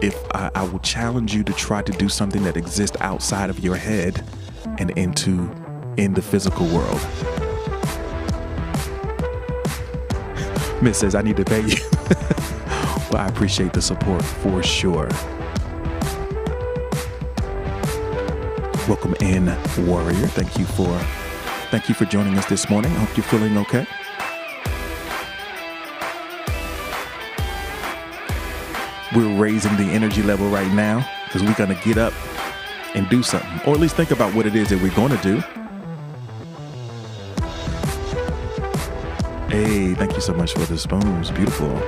[0.00, 3.60] if I, I will challenge you to try to do something that exists outside of
[3.60, 4.24] your head
[4.78, 5.50] and into
[5.98, 7.00] in the physical world.
[10.82, 11.76] Miss says, I need to pay you.
[13.10, 15.08] well, I appreciate the support for sure.
[18.88, 19.46] Welcome in,
[19.86, 20.28] Warrior.
[20.28, 20.98] Thank you for
[21.76, 22.90] Thank you for joining us this morning.
[22.92, 23.86] I hope you're feeling okay.
[29.14, 32.14] We're raising the energy level right now because we're going to get up
[32.94, 35.22] and do something, or at least think about what it is that we're going to
[35.22, 35.40] do.
[39.54, 41.30] Hey, thank you so much for the spoons.
[41.30, 41.78] Beautiful.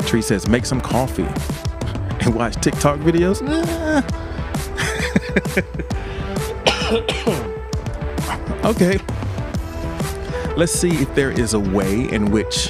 [0.00, 1.22] Tree says, make some coffee
[2.22, 3.38] and watch TikTok videos.
[8.64, 8.98] okay
[10.58, 12.68] let's see if there is a way in which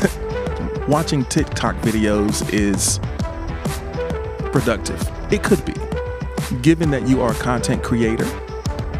[0.88, 2.98] watching TikTok videos is
[4.50, 5.06] productive.
[5.30, 5.74] It could be.
[6.62, 8.24] Given that you are a content creator,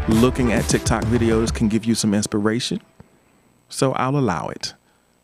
[0.07, 2.81] looking at TikTok videos can give you some inspiration.
[3.67, 4.75] So I'll allow it.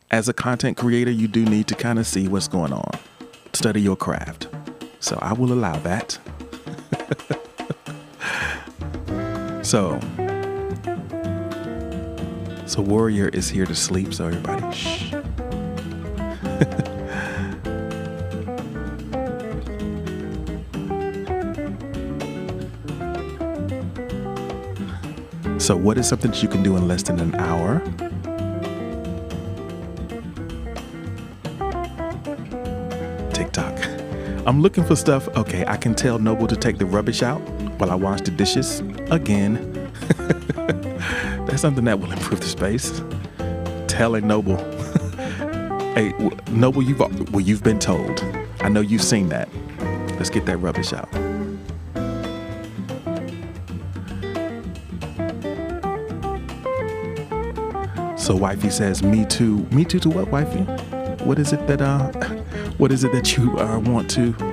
[0.09, 2.89] As a content creator, you do need to kind of see what's going on,
[3.53, 4.47] study your craft.
[4.99, 6.17] So I will allow that.
[9.63, 9.99] so
[12.65, 15.11] so Warrior is here to sleep, so everybody shh.
[25.60, 27.81] so what is something that you can do in less than an hour?
[33.34, 33.77] TikTok.
[34.48, 35.27] I'm looking for stuff.
[35.30, 37.40] Okay, I can tell Noble to take the rubbish out
[37.77, 38.80] while I wash the dishes
[39.11, 39.69] again.
[41.53, 43.03] That's something that will improve the space.
[43.88, 44.57] Telling Noble,
[45.93, 46.11] hey,
[46.49, 46.99] Noble, you've
[47.31, 48.23] well, you've been told.
[48.61, 49.47] I know you've seen that.
[50.17, 51.07] Let's get that rubbish out.
[58.19, 59.57] So wifey says, "Me too.
[59.65, 59.99] Me too.
[59.99, 60.61] To what, wifey?
[61.23, 62.11] What is it that uh,
[62.80, 64.52] what is it that you uh, want to?"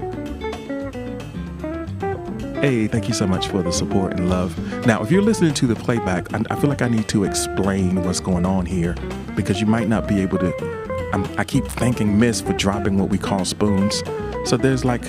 [2.61, 4.55] Hey, thank you so much for the support and love.
[4.85, 8.21] Now, if you're listening to the playback, I, feel like I need to explain what's
[8.21, 8.95] going on here
[9.35, 11.11] because you might not be able to.
[11.15, 14.03] I'm, i keep thanking Miss for dropping what we call spoons.
[14.45, 15.03] So there's like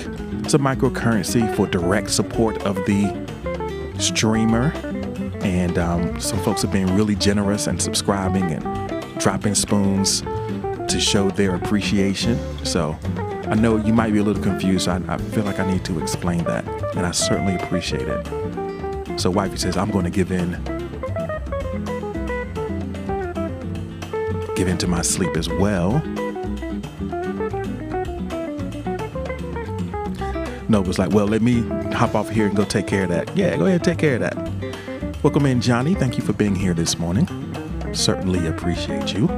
[0.48, 3.14] some microcurrency for direct support of the
[3.98, 4.72] streamer.
[5.42, 11.28] And um, some folks have been really generous and subscribing and dropping spoons to show
[11.28, 12.38] their appreciation.
[12.64, 12.98] So
[13.52, 14.88] I know you might be a little confused.
[14.88, 16.66] I, I feel like I need to explain that,
[16.96, 19.20] and I certainly appreciate it.
[19.20, 20.52] So, wifey says, I'm going to give in,
[24.56, 25.98] give into my sleep as well.
[30.70, 31.60] Nova's like, well, let me
[31.92, 33.36] hop off here and go take care of that.
[33.36, 35.22] Yeah, go ahead, take care of that.
[35.22, 35.94] Welcome in, Johnny.
[35.94, 37.28] Thank you for being here this morning.
[37.92, 39.28] Certainly appreciate you.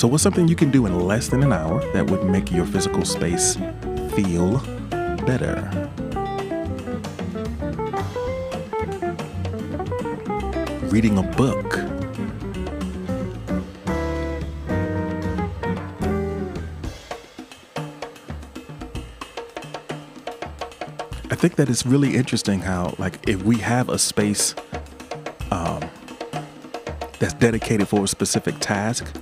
[0.00, 2.64] So, what's something you can do in less than an hour that would make your
[2.64, 3.56] physical space
[4.14, 4.56] feel
[5.26, 5.68] better?
[10.88, 11.76] Reading a book.
[21.30, 24.54] I think that it's really interesting how, like, if we have a space
[25.50, 25.82] um,
[27.18, 29.14] that's dedicated for a specific task,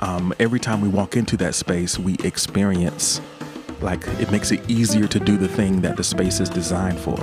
[0.00, 3.20] um, every time we walk into that space, we experience
[3.80, 7.18] like it makes it easier to do the thing that the space is designed for.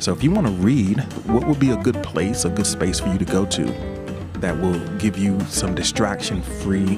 [0.00, 2.98] So, if you want to read, what would be a good place, a good space
[2.98, 3.64] for you to go to
[4.40, 6.96] that will give you some distraction free,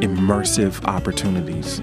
[0.00, 1.80] immersive opportunities?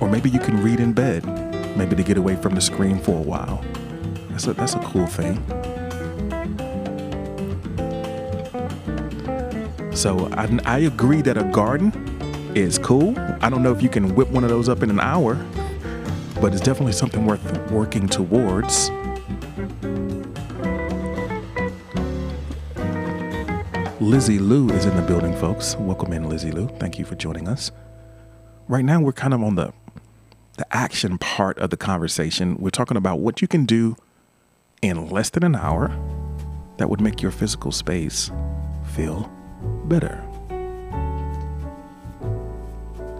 [0.00, 1.24] Or maybe you can read in bed,
[1.76, 3.64] maybe to get away from the screen for a while.
[4.28, 5.42] That's a, that's a cool thing.
[10.00, 11.92] So I, I agree that a garden
[12.54, 13.12] is cool.
[13.42, 15.34] I don't know if you can whip one of those up in an hour,
[16.40, 18.88] but it's definitely something worth working towards.
[24.00, 25.76] Lizzie Lou is in the building, folks.
[25.76, 26.68] Welcome in, Lizzie Lou.
[26.78, 27.70] Thank you for joining us.
[28.68, 29.74] Right now, we're kind of on the
[30.56, 32.56] the action part of the conversation.
[32.56, 33.96] We're talking about what you can do
[34.80, 35.94] in less than an hour
[36.78, 38.30] that would make your physical space
[38.94, 39.30] feel
[39.90, 40.24] better.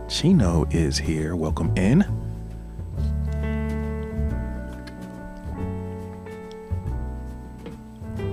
[0.08, 1.34] Chino is here.
[1.34, 2.04] Welcome in.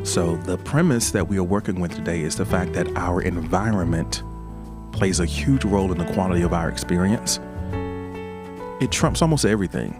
[0.05, 4.23] So, the premise that we are working with today is the fact that our environment
[4.91, 7.39] plays a huge role in the quality of our experience.
[8.79, 9.99] It trumps almost everything.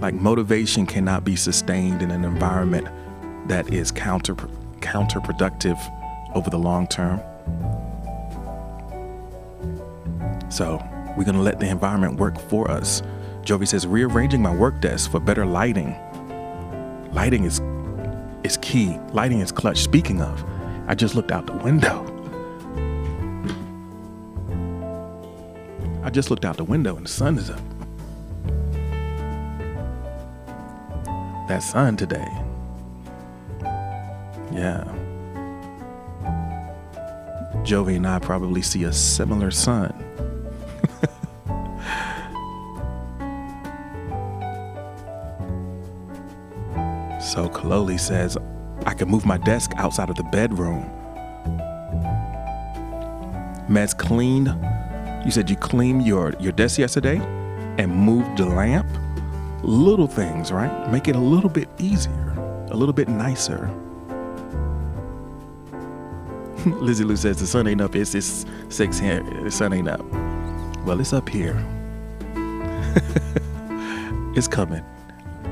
[0.00, 2.88] Like, motivation cannot be sustained in an environment
[3.48, 4.34] that is counter
[4.80, 5.78] counterproductive
[6.34, 7.20] over the long term.
[10.50, 10.82] So,
[11.16, 13.02] we're to let the environment work for us.
[13.42, 15.96] Jovi says, rearranging my work desk for better lighting.
[17.12, 17.60] Lighting is
[18.44, 18.98] is key.
[19.12, 19.78] Lighting is clutch.
[19.78, 20.44] Speaking of,
[20.86, 22.04] I just looked out the window.
[26.04, 27.60] I just looked out the window and the sun is up.
[31.48, 32.28] That sun today.
[34.52, 34.84] Yeah.
[37.64, 39.92] Jovi and I probably see a similar sun.
[47.20, 48.38] So Kaloli says,
[48.86, 50.90] I can move my desk outside of the bedroom.
[53.68, 54.48] Mez cleaned.
[55.24, 57.18] You said you cleaned your, your desk yesterday
[57.76, 58.88] and moved the lamp.
[59.62, 60.90] Little things, right?
[60.90, 62.32] Make it a little bit easier,
[62.70, 63.70] a little bit nicer.
[66.66, 67.94] Lizzie Lou says the sun ain't up.
[67.94, 69.22] It's it's six here.
[69.42, 70.04] The sun ain't up.
[70.84, 71.64] Well, it's up here.
[74.34, 74.84] it's coming.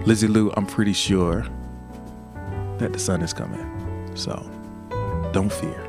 [0.05, 1.47] Lizzie Lou, I'm pretty sure
[2.79, 3.65] that the sun is coming.
[4.15, 4.35] So
[5.33, 5.89] don't fear,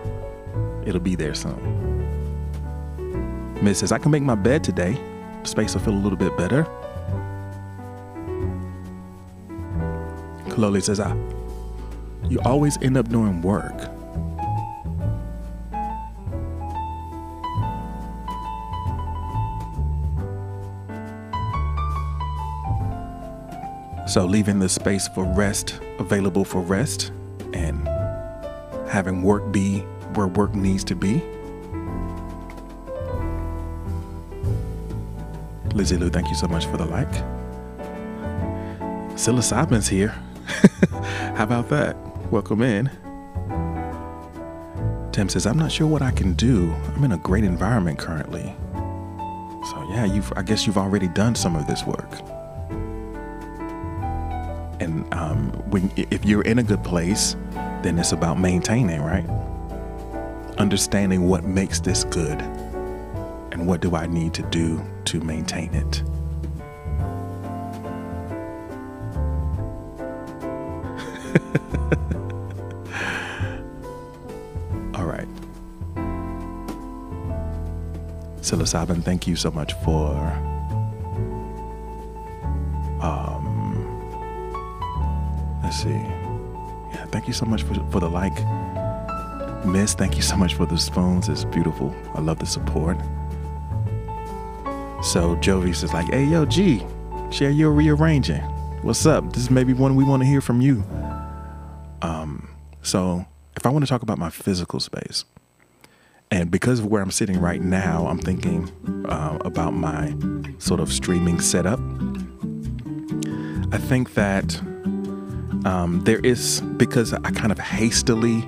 [0.85, 1.75] it'll be there soon.
[3.61, 4.99] Miss says, I can make my bed today.
[5.41, 6.63] The space will feel a little bit better.
[10.49, 11.15] Kaloli says, I,
[12.29, 13.96] you always end up doing work.
[24.17, 27.11] So, leaving the space for rest available for rest
[27.53, 27.87] and
[28.89, 29.81] having work be
[30.15, 31.21] where work needs to be.
[35.75, 37.11] Lizzie Lou, thank you so much for the like.
[39.13, 40.07] Psilocybin's here.
[41.35, 41.95] How about that?
[42.31, 42.89] Welcome in.
[45.11, 46.73] Tim says, I'm not sure what I can do.
[46.95, 48.55] I'm in a great environment currently.
[48.73, 52.36] So yeah, you've I guess you've already done some of this work
[55.11, 57.35] um, when if you're in a good place,
[57.81, 59.27] then it's about maintaining, right?
[60.57, 62.41] Understanding what makes this good,
[63.51, 66.03] and what do I need to do to maintain it.
[74.95, 75.27] All right.
[78.41, 80.56] Psilocybin, thank you so much for
[87.27, 88.35] you so much for, for the like.
[89.65, 91.29] Miss, thank you so much for the spoons.
[91.29, 91.95] It's beautiful.
[92.15, 92.97] I love the support.
[95.03, 96.85] So Jovi's is like, hey, yo, G,
[97.31, 98.41] share your rearranging.
[98.81, 99.33] What's up?
[99.33, 100.83] This is maybe one we want to hear from you.
[102.01, 102.49] Um,
[102.81, 103.25] so
[103.55, 105.25] if I want to talk about my physical space,
[106.29, 108.69] and because of where I'm sitting right now, I'm thinking
[109.07, 110.15] uh, about my
[110.59, 111.79] sort of streaming setup.
[113.71, 114.61] I think that
[115.65, 118.43] um, there is because I kind of hastily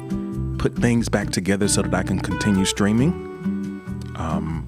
[0.58, 3.12] put things back together so that I can continue streaming.
[4.16, 4.66] Um,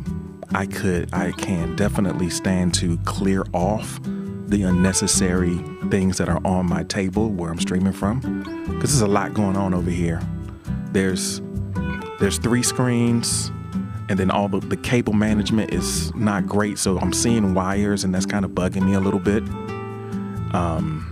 [0.54, 5.58] I could, I can definitely stand to clear off the unnecessary
[5.90, 8.20] things that are on my table where I'm streaming from,
[8.68, 10.22] because there's a lot going on over here.
[10.92, 11.42] There's
[12.20, 13.50] there's three screens,
[14.10, 16.78] and then all the, the cable management is not great.
[16.78, 19.44] So I'm seeing wires, and that's kind of bugging me a little bit.
[20.54, 21.11] Um,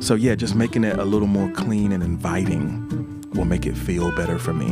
[0.00, 4.14] so, yeah, just making it a little more clean and inviting will make it feel
[4.14, 4.70] better for me.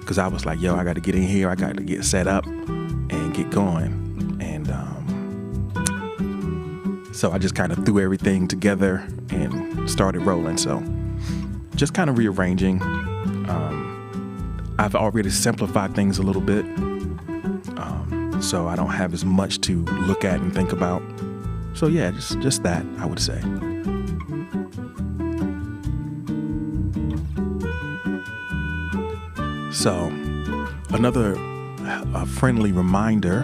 [0.00, 2.04] Because I was like, yo, I got to get in here, I got to get
[2.04, 4.38] set up and get going.
[4.40, 4.94] And um,
[7.12, 10.58] so I just kind of threw everything together and started rolling.
[10.58, 10.82] So,
[11.76, 12.82] just kind of rearranging.
[13.48, 16.64] Um, I've already simplified things a little bit.
[17.76, 21.02] Um, so I don't have as much to look at and think about.
[21.74, 23.40] So yeah, just just that I would say.
[29.84, 30.06] So
[30.92, 33.40] another uh, friendly reminder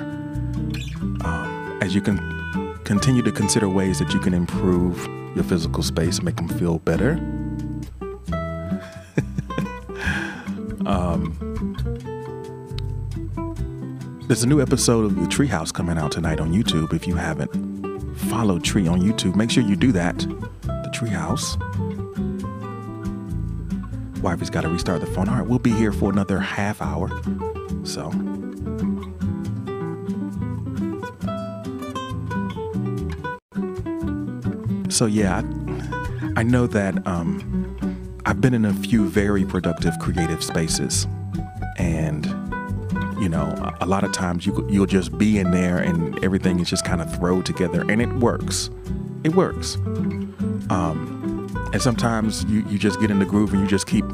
[1.23, 6.23] um, as you can continue to consider ways that you can improve your physical space,
[6.23, 7.11] make them feel better.
[10.87, 11.37] um,
[14.27, 16.95] there's a new episode of the Treehouse coming out tonight on YouTube.
[16.95, 17.53] If you haven't
[18.17, 20.17] followed Tree on YouTube, make sure you do that.
[20.21, 21.70] The Treehouse.
[24.31, 25.29] Wifey's got to restart the phone.
[25.29, 27.09] All right, we'll be here for another half hour.
[27.83, 28.13] So.
[34.89, 35.43] So yeah,
[36.37, 37.77] I, I know that um,
[38.25, 41.09] I've been in a few very productive creative spaces,
[41.77, 42.27] and
[43.21, 43.47] you know,
[43.81, 46.85] a, a lot of times you you'll just be in there and everything is just
[46.85, 48.71] kind of thrown together, and it works.
[49.25, 49.75] It works.
[50.71, 51.10] Um,
[51.73, 54.05] and sometimes you, you just get in the groove and you just keep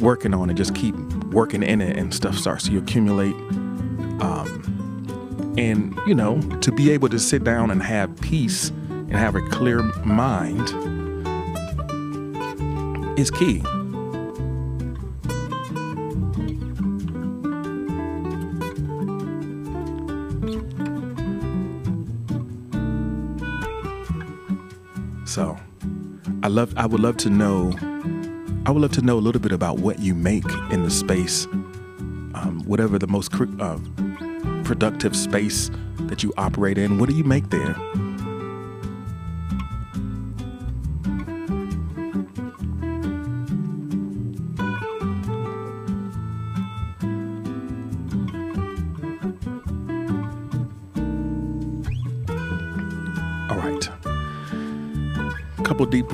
[0.00, 0.94] working on it, just keep
[1.26, 3.34] working in it, and stuff starts to accumulate.
[4.20, 9.34] Um, and, you know, to be able to sit down and have peace and have
[9.34, 10.68] a clear mind
[13.18, 13.62] is key.
[26.50, 27.72] Love I would love to know
[28.66, 31.46] I would love to know a little bit about what you make in the space,
[31.46, 33.78] um, whatever the most uh,
[34.64, 35.70] productive space
[36.00, 36.98] that you operate in.
[36.98, 37.74] What do you make there?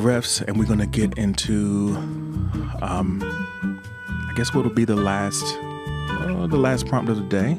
[0.07, 1.97] Breaths, and we're going to get into,
[2.81, 3.21] um,
[4.09, 7.59] I guess, what'll be the last, uh, the last prompt of the day.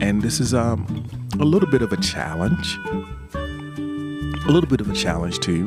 [0.00, 0.86] And this is um,
[1.40, 2.78] a little bit of a challenge,
[3.34, 5.66] a little bit of a challenge too,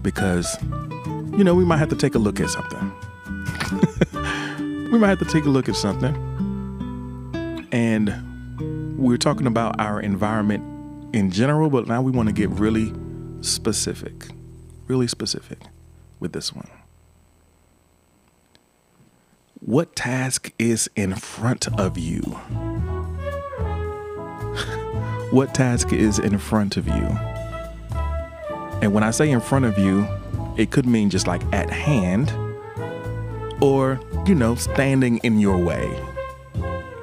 [0.00, 0.56] because
[1.36, 2.92] you know we might have to take a look at something.
[4.92, 6.14] we might have to take a look at something,
[7.72, 8.14] and
[8.96, 10.62] we're talking about our environment
[11.12, 12.92] in general, but now we want to get really
[13.40, 14.28] specific,
[14.90, 15.60] really specific
[16.18, 16.68] with this one.
[19.60, 22.22] What task is in front of you?
[25.30, 27.06] what task is in front of you?
[28.82, 30.08] And when I say in front of you,
[30.56, 32.32] it could mean just like at hand
[33.60, 35.88] or, you know, standing in your way.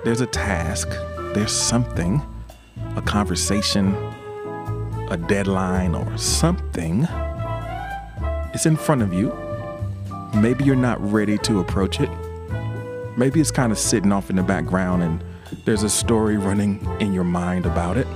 [0.04, 0.90] There's a task,
[1.34, 2.22] there's something,
[2.98, 3.96] a conversation,
[5.10, 7.08] a deadline, or something.
[8.58, 9.32] It's in front of you.
[10.34, 12.10] Maybe you're not ready to approach it.
[13.16, 15.24] Maybe it's kind of sitting off in the background and
[15.68, 18.08] there's a story running in your mind about it.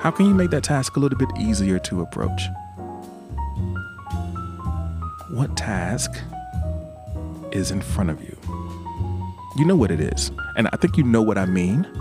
[0.00, 2.42] How can you make that task a little bit easier to approach?
[5.30, 6.12] What task
[7.50, 8.36] is in front of you?
[9.56, 10.30] You know what it is.
[10.58, 11.86] And I think you know what I mean.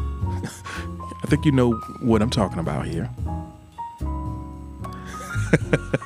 [1.23, 1.71] I think you know
[2.01, 3.09] what I'm talking about here.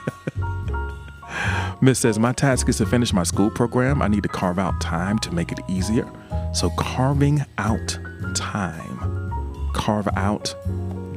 [1.80, 4.02] Miss says, My task is to finish my school program.
[4.02, 6.10] I need to carve out time to make it easier.
[6.54, 8.00] So, carving out
[8.34, 10.56] time, carve out,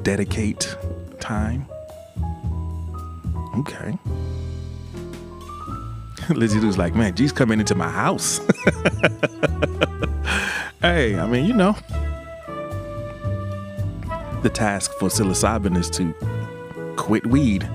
[0.02, 0.76] dedicate
[1.18, 1.66] time.
[3.58, 3.98] Okay.
[6.34, 8.38] Lizzie was like, Man, G's coming into my house.
[10.82, 11.74] hey, I mean, you know,
[14.42, 16.14] the task for psilocybin is to
[16.96, 17.66] quit weed.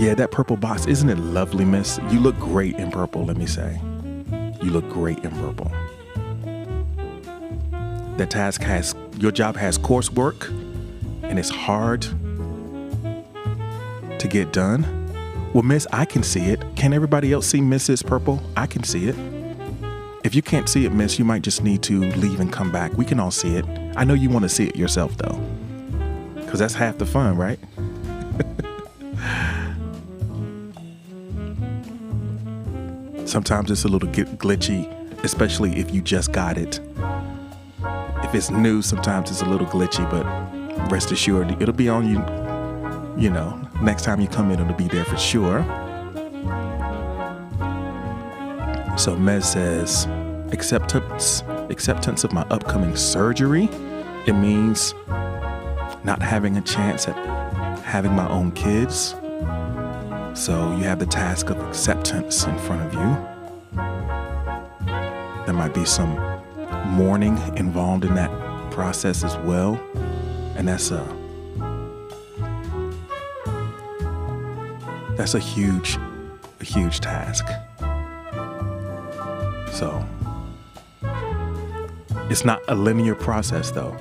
[0.00, 2.00] Yeah, that purple box, isn't it lovely, miss?
[2.08, 3.78] You look great in purple, let me say.
[4.62, 5.70] You look great in purple.
[8.16, 10.48] That task has, your job has coursework
[11.22, 12.00] and it's hard
[14.18, 14.86] to get done.
[15.52, 16.64] Well, miss, I can see it.
[16.76, 18.02] Can everybody else see Mrs.
[18.02, 18.42] Purple?
[18.56, 19.16] I can see it.
[20.24, 22.94] If you can't see it, miss, you might just need to leave and come back.
[22.94, 23.66] We can all see it.
[23.96, 25.38] I know you want to see it yourself, though,
[26.36, 27.58] because that's half the fun, right?
[33.30, 34.90] Sometimes it's a little glitchy,
[35.22, 36.80] especially if you just got it.
[38.24, 40.26] If it's new, sometimes it's a little glitchy, but
[40.90, 42.18] rest assured, it'll be on you.
[43.22, 45.62] You know, next time you come in, it'll be there for sure.
[48.98, 50.08] So Mez says,
[50.52, 53.68] acceptance, acceptance of my upcoming surgery.
[54.26, 54.92] It means
[56.02, 57.14] not having a chance at
[57.84, 59.14] having my own kids.
[60.34, 63.16] So you have the task of acceptance in front of you.
[65.44, 66.14] There might be some
[66.86, 68.30] mourning involved in that
[68.70, 69.80] process as well.
[70.56, 71.04] And that's a
[75.16, 75.98] that's a huge
[76.60, 77.46] a huge task.
[79.72, 80.06] So
[82.30, 83.96] it's not a linear process though.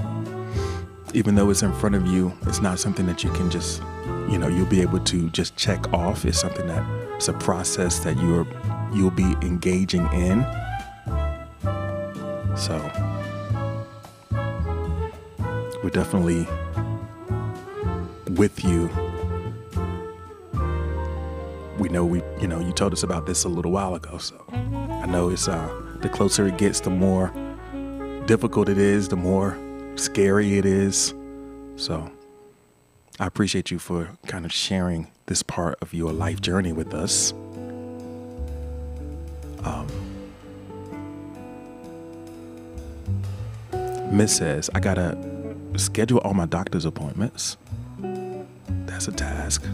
[1.16, 3.82] Even though it's in front of you, it's not something that you can just,
[4.30, 6.24] you know, you'll be able to just check off.
[6.24, 6.84] It's something that
[7.16, 8.46] it's a process that you're
[8.94, 10.46] you'll be engaging in.
[12.56, 12.78] So
[15.84, 16.48] we're definitely
[18.36, 18.90] with you.
[21.80, 24.36] We know we, you know, you told us about this a little while ago, so
[24.52, 25.68] I know it's uh
[26.02, 27.34] the closer it gets, the more
[28.26, 29.58] difficult it is, the more
[29.96, 31.14] scary it is.
[31.76, 32.12] So
[33.22, 37.34] I appreciate you for kind of sharing this part of your life journey with us.
[39.64, 39.88] Um,
[44.10, 45.18] Miss says, I gotta
[45.76, 47.58] schedule all my doctor's appointments.
[48.86, 49.66] That's a task.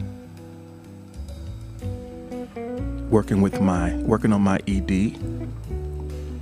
[3.12, 5.18] Working with my working on my ED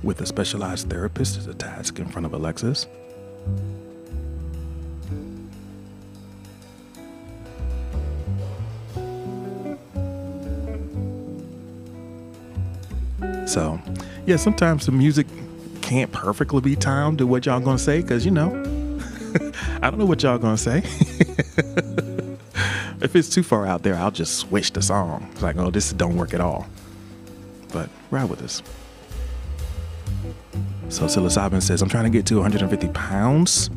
[0.02, 2.86] with a specialized therapist is a task in front of Alexis.
[13.54, 13.78] So,
[14.26, 15.28] yeah, sometimes the music
[15.80, 18.50] can't perfectly be timed to what y'all gonna say, because you know,
[19.80, 20.78] I don't know what y'all gonna say.
[23.00, 25.28] if it's too far out there, I'll just switch the song.
[25.30, 26.66] It's like, oh, this don't work at all.
[27.72, 28.60] But ride with us.
[30.88, 33.70] So psilocybin says, I'm trying to get to 150 pounds.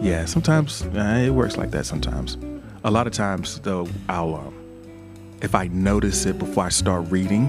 [0.00, 1.84] Yeah, sometimes uh, it works like that.
[1.84, 2.38] Sometimes,
[2.84, 4.54] a lot of times though, I'll um,
[5.42, 7.48] if I notice it before I start reading,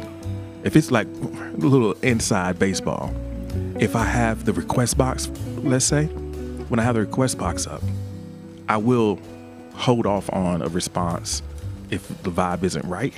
[0.64, 3.14] if it's like a little inside baseball,
[3.80, 7.81] if I have the request box, let's say, when I have the request box up,
[8.68, 9.19] I will
[9.73, 11.41] hold off on a response
[11.89, 13.14] if the vibe isn't right.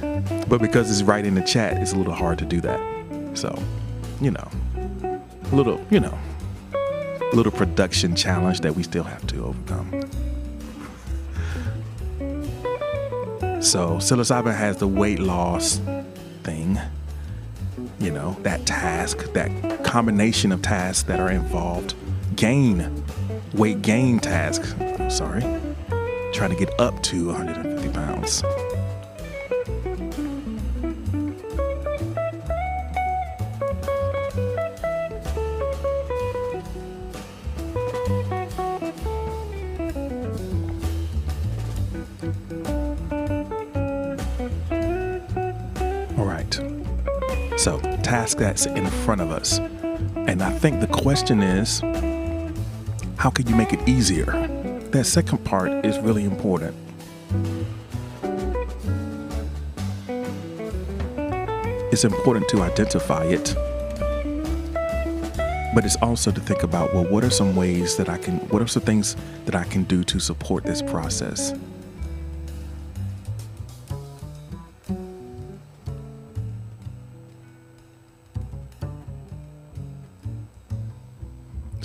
[0.48, 2.80] but because it's right in the chat, it's a little hard to do that.
[3.34, 3.56] So,
[4.20, 4.50] you know,
[5.04, 6.18] a little, you know,
[6.74, 10.10] a little production challenge that we still have to overcome.
[13.60, 15.80] So, psilocybin has the weight loss
[16.42, 16.78] thing,
[17.98, 21.94] you know, that task, that combination of tasks that are involved.
[22.36, 23.04] Gain,
[23.54, 24.74] weight gain tasks.
[24.80, 25.42] I'm sorry
[26.32, 28.42] trying to get up to 150 pounds.
[48.10, 49.58] Task that's in front of us.
[50.26, 51.80] And I think the question is
[53.16, 54.50] how can you make it easier?
[54.90, 56.74] that second part is really important.
[61.92, 63.54] It's important to identify it,
[65.72, 68.60] but it's also to think about well, what are some ways that I can, what
[68.60, 69.14] are some things
[69.44, 71.54] that I can do to support this process?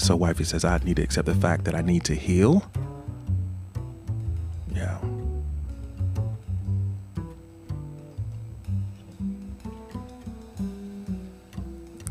[0.06, 2.64] So, wifey says, I need to accept the fact that I need to heal
[4.72, 5.00] Yeah.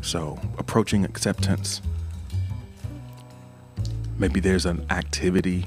[0.01, 1.81] So, approaching acceptance.
[4.19, 5.65] Maybe there's an activity.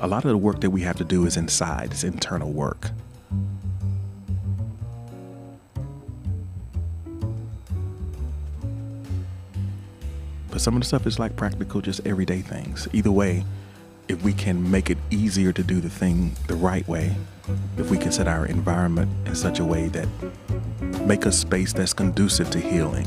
[0.00, 2.90] A lot of the work that we have to do is inside, it's internal work.
[10.68, 12.86] Some of the stuff is like practical, just everyday things.
[12.92, 13.42] Either way,
[14.06, 17.16] if we can make it easier to do the thing the right way,
[17.78, 20.06] if we can set our environment in such a way that
[21.06, 23.06] make a space that's conducive to healing,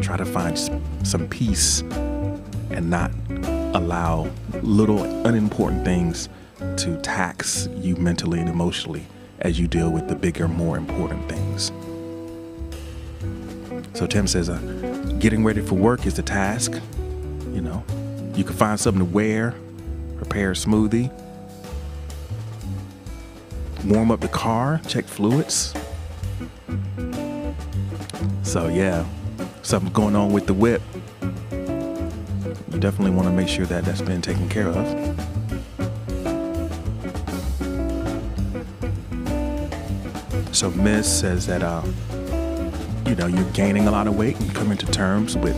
[0.00, 0.56] try to find
[1.02, 1.80] some peace
[2.70, 3.10] and not
[3.74, 4.30] allow
[4.62, 6.28] little unimportant things
[6.76, 9.04] to tax you mentally and emotionally
[9.40, 11.72] as you deal with the bigger, more important things.
[13.94, 14.58] So Tim says, uh,
[15.18, 16.80] getting ready for work is the task.
[18.40, 19.54] You can find something to wear,
[20.16, 21.12] prepare a smoothie,
[23.84, 25.74] warm up the car, check fluids.
[28.42, 29.04] So, yeah,
[29.60, 30.80] something's going on with the whip.
[31.52, 34.86] You definitely want to make sure that that's been taken care of.
[40.56, 41.82] So, Miss says that, uh,
[43.04, 45.54] you know, you're gaining a lot of weight and coming to terms with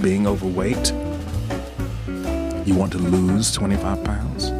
[0.00, 0.92] being overweight.
[2.70, 4.50] You want to lose 25 pounds.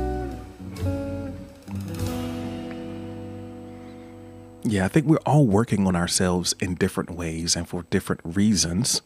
[4.65, 9.03] Yeah, I think we're all working on ourselves in different ways and for different reasons.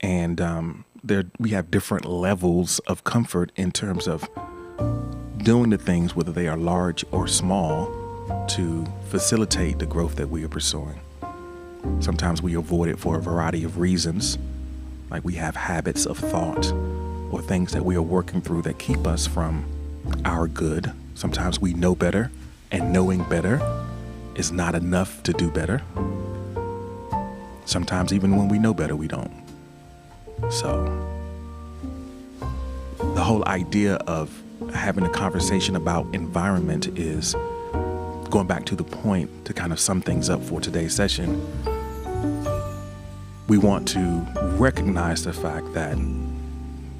[0.00, 4.28] And um, there, we have different levels of comfort in terms of
[5.38, 7.86] doing the things, whether they are large or small,
[8.50, 11.00] to facilitate the growth that we are pursuing.
[11.98, 14.38] Sometimes we avoid it for a variety of reasons,
[15.10, 16.72] like we have habits of thought
[17.34, 19.64] or things that we are working through that keep us from
[20.24, 20.92] our good.
[21.16, 22.30] Sometimes we know better,
[22.70, 23.60] and knowing better
[24.36, 25.82] is not enough to do better.
[27.64, 29.32] Sometimes, even when we know better, we don't.
[30.48, 30.84] So,
[32.98, 34.30] the whole idea of
[34.72, 37.34] having a conversation about environment is
[38.30, 41.44] going back to the point to kind of sum things up for today's session.
[43.48, 44.24] We want to
[44.56, 45.98] recognize the fact that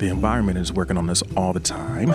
[0.04, 2.14] the environment is working on us all the time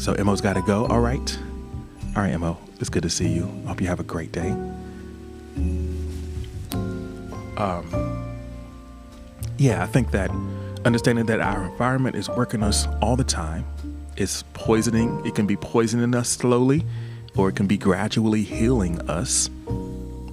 [0.00, 0.86] So Emo's got to go.
[0.86, 1.38] All right.
[2.16, 2.56] All right, Emo.
[2.80, 3.44] It's good to see you.
[3.66, 4.50] I hope you have a great day.
[7.58, 8.34] Um,
[9.58, 10.30] yeah, I think that
[10.86, 13.66] understanding that our environment is working on us all the time
[14.16, 15.20] is poisoning.
[15.26, 16.82] It can be poisoning us slowly,
[17.36, 19.50] or it can be gradually healing us.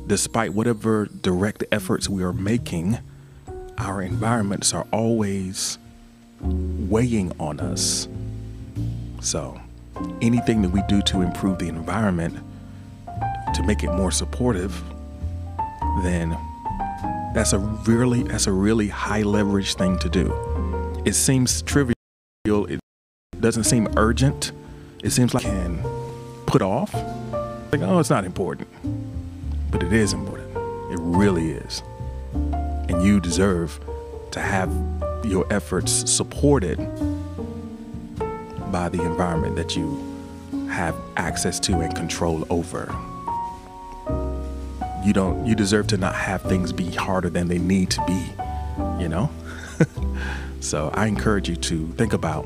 [0.08, 3.00] Despite whatever direct efforts we are making,
[3.78, 5.78] our environments are always
[6.42, 8.08] weighing on us
[9.22, 9.60] so,
[10.22, 12.38] anything that we do to improve the environment,
[13.54, 14.82] to make it more supportive,
[16.04, 16.38] then
[17.34, 20.34] that's a really that's a really high leverage thing to do.
[21.06, 21.96] It seems trivial.
[22.46, 22.80] It
[23.40, 24.52] doesn't seem urgent.
[25.04, 25.84] It seems like can
[26.46, 26.94] put off.
[26.94, 28.70] Like, oh, it's not important.
[29.72, 30.56] But it is important.
[30.92, 31.84] It really is.
[32.90, 33.80] And you deserve
[34.32, 34.72] to have
[35.24, 36.78] your efforts supported
[38.72, 40.18] by the environment that you
[40.70, 42.94] have access to and control over.
[45.04, 49.02] You don't you deserve to not have things be harder than they need to be,
[49.02, 49.30] you know?
[50.60, 52.46] so I encourage you to think about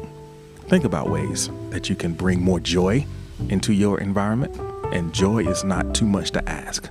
[0.67, 3.05] think about ways that you can bring more joy
[3.49, 4.55] into your environment
[4.93, 6.89] and joy is not too much to ask.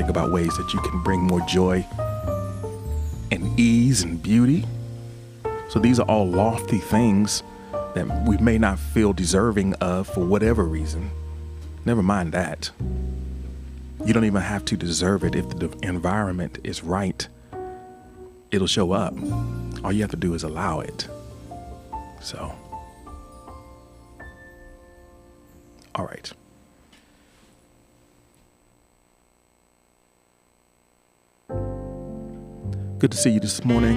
[0.00, 1.84] Think about ways that you can bring more joy
[3.30, 4.64] and ease and beauty
[5.68, 7.42] so these are all lofty things
[7.94, 11.10] that we may not feel deserving of for whatever reason.
[11.84, 12.70] Never mind that.
[14.02, 17.28] You don't even have to deserve it if the environment is right.
[18.50, 19.12] It'll show up.
[19.84, 21.06] All you have to do is allow it.
[22.22, 22.50] So,
[25.94, 26.32] all right.
[33.00, 33.96] Good to see you this morning.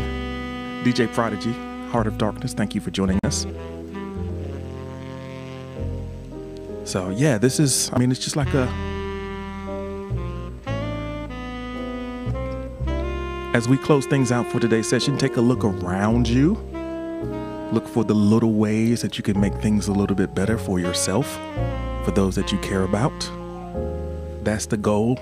[0.85, 1.51] DJ Prodigy,
[1.91, 3.45] Heart of Darkness, thank you for joining us.
[6.85, 8.69] So, yeah, this is, I mean, it's just like a.
[13.53, 16.53] As we close things out for today's session, take a look around you.
[17.73, 20.80] Look for the little ways that you can make things a little bit better for
[20.80, 21.30] yourself,
[22.05, 23.30] for those that you care about.
[24.45, 25.19] That's the goal.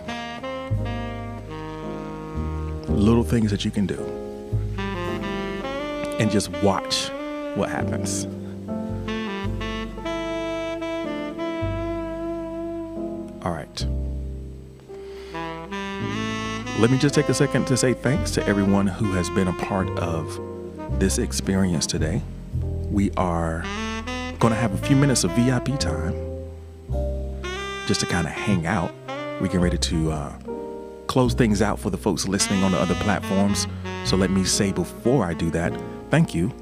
[2.92, 4.22] Little things that you can do
[6.22, 7.10] and just watch
[7.56, 8.26] what happens.
[13.44, 13.86] All right.
[16.80, 19.54] Let me just take a second to say thanks to everyone who has been a
[19.54, 20.40] part of
[21.00, 22.22] this experience today.
[22.92, 23.64] We are
[24.40, 26.14] going to have a few minutes of VIP time
[27.88, 28.92] just to kind of hang out.
[29.42, 30.34] We get ready to uh,
[31.12, 33.68] close things out for the folks listening on the other platforms.
[34.06, 35.78] So let me say before I do that,
[36.10, 36.54] thank you.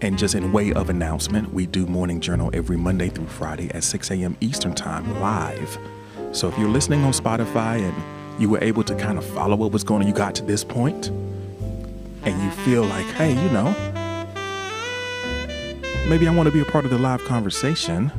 [0.00, 3.84] And just in way of announcement, we do Morning Journal every Monday through Friday at
[3.84, 4.38] 6 a.m.
[4.40, 5.76] Eastern Time live.
[6.32, 9.70] So if you're listening on Spotify and you were able to kind of follow what
[9.70, 13.66] was going on, you got to this point, and you feel like, hey, you know,
[16.08, 18.10] maybe I want to be a part of the live conversation,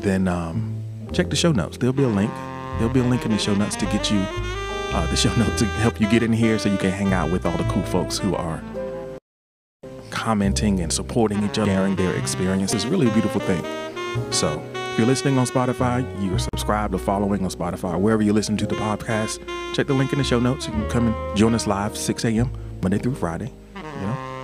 [0.00, 0.84] then um,
[1.14, 1.78] check the show notes.
[1.78, 2.30] There'll be a link.
[2.76, 4.22] There'll be a link in the show notes to get you
[4.92, 7.30] uh, the show notes to help you get in here so you can hang out
[7.30, 8.62] with all the cool folks who are
[10.10, 12.74] commenting and supporting each other, sharing their experience.
[12.74, 13.64] It's really a beautiful thing.
[14.32, 18.56] So if you're listening on Spotify, you're subscribed or following on Spotify, wherever you listen
[18.56, 19.38] to the podcast,
[19.74, 20.66] check the link in the show notes.
[20.66, 22.50] You can come and join us live 6 a.m.
[22.82, 23.52] Monday through Friday.
[23.76, 24.36] You know?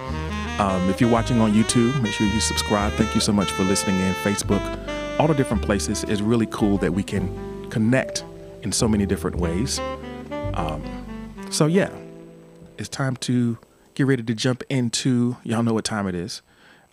[0.59, 2.93] Um, if you're watching on YouTube, make sure you subscribe.
[2.93, 4.12] Thank you so much for listening in.
[4.16, 6.05] Facebook, all the different places.
[6.05, 8.24] It's really cool that we can connect
[8.62, 9.81] in so many different ways.
[10.54, 10.82] Um,
[11.50, 11.90] so yeah,
[12.78, 13.58] it's time to
[13.94, 15.36] get ready to jump into.
[15.44, 16.42] Y'all know what time it is.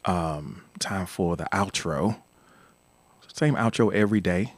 [0.06, 2.22] Um, time for the outro.
[3.34, 4.54] Same outro every day,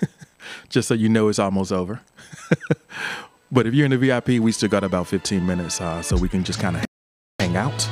[0.68, 2.00] just so you know it's almost over.
[3.52, 6.28] but if you're in the VIP, we still got about 15 minutes, uh, so we
[6.28, 6.84] can just kind of
[7.40, 7.88] hang out.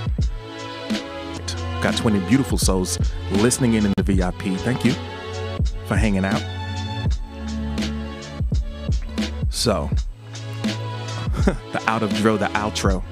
[1.83, 2.99] Got 20 beautiful souls
[3.33, 4.59] listening in in the VIP.
[4.61, 4.93] Thank you
[5.87, 6.43] for hanging out.
[9.51, 9.91] So,
[11.73, 13.03] the out of dro, the outro.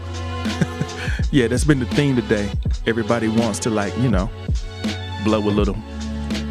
[1.31, 2.51] yeah, that's been the theme today.
[2.87, 4.31] Everybody wants to like, you know,
[5.25, 5.77] blow a little,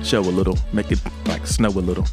[0.04, 2.06] show a little, make it like snow a little.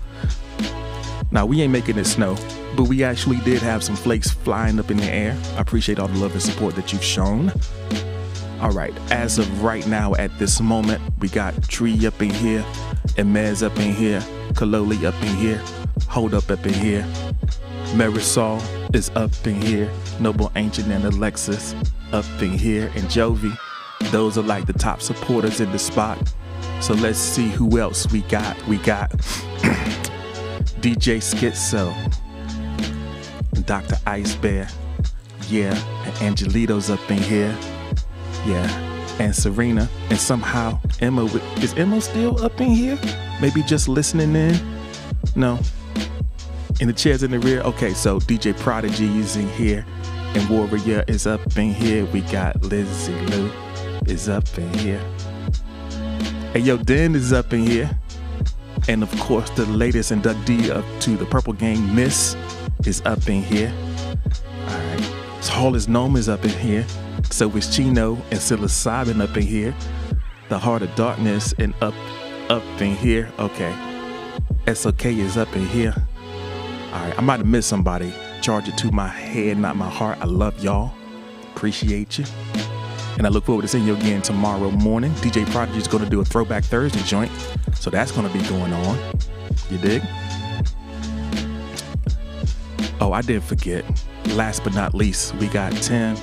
[1.31, 2.37] Now we ain't making it snow,
[2.77, 5.37] but we actually did have some flakes flying up in the air.
[5.57, 7.53] I appreciate all the love and support that you've shown.
[8.61, 12.65] All right, as of right now, at this moment, we got Tree up in here,
[13.17, 14.21] Emez up in here,
[14.53, 15.63] Kaloli up in here,
[16.09, 17.07] Hold up up in here,
[17.93, 18.63] Marisol
[18.95, 21.75] is up in here, Noble Ancient and Alexis
[22.13, 23.55] up in here, and Jovi.
[24.11, 26.19] Those are like the top supporters in the spot.
[26.81, 28.57] So let's see who else we got.
[28.67, 29.11] We got
[30.81, 31.93] DJ Schizo,
[33.67, 33.97] Dr.
[34.07, 34.69] Ice Bear,
[35.49, 35.75] yeah,
[36.05, 37.55] and Angelito's up in here.
[38.47, 38.67] Yeah,
[39.19, 41.27] and Serena, and somehow Emma
[41.59, 42.99] is Emma still up in here?
[43.41, 44.59] Maybe just listening in?
[45.37, 45.59] No.
[46.83, 47.61] In the chairs in the rear.
[47.61, 49.87] Okay, so DJ Prodigy is in here,
[50.35, 52.07] and Warrior is up in here.
[52.07, 53.53] We got Lizzie Lou
[54.09, 55.01] is up in here.
[56.53, 57.89] Hey, yo, Den is up in here.
[58.89, 62.35] And of course, the latest inductee up to the Purple Gang, Miss,
[62.85, 63.73] is up in here.
[64.67, 65.47] All right.
[65.47, 66.85] Hall is Gnome is up in here.
[67.31, 69.73] So is Chino and Psilocybin up in here.
[70.49, 71.95] The Heart of Darkness and up
[72.51, 73.33] up in here.
[73.39, 73.73] Okay.
[74.75, 75.95] SOK is up in here.
[76.93, 77.19] All right.
[77.19, 78.13] I might have missed somebody.
[78.41, 80.19] Charge it to my head, not my heart.
[80.21, 80.93] I love y'all.
[81.55, 82.25] Appreciate you.
[83.19, 85.13] And I look forward to seeing you again tomorrow morning.
[85.17, 87.31] DJ Prodigy is going to do a Throwback Thursday joint.
[87.75, 88.99] So that's going to be going on.
[89.71, 90.03] You dig?
[93.01, 93.85] Oh, I did forget.
[94.31, 96.17] Last but not least, we got Tim.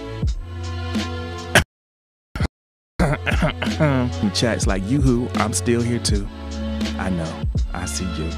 [3.00, 6.28] In chats like you who I'm still here too.
[6.98, 7.44] I know.
[7.74, 8.30] I see you.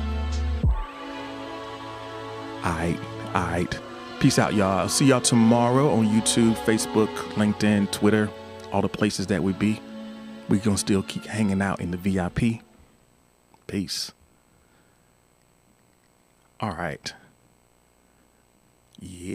[2.64, 3.00] Alright,
[3.34, 3.80] alright.
[4.20, 4.80] Peace out, y'all.
[4.80, 8.30] I'll see y'all tomorrow on YouTube, Facebook, LinkedIn, Twitter,
[8.72, 9.82] all the places that we be.
[10.48, 12.62] We gonna still keep hanging out in the VIP.
[13.66, 14.12] Peace.
[16.60, 17.14] All right.
[19.00, 19.30] Yeah.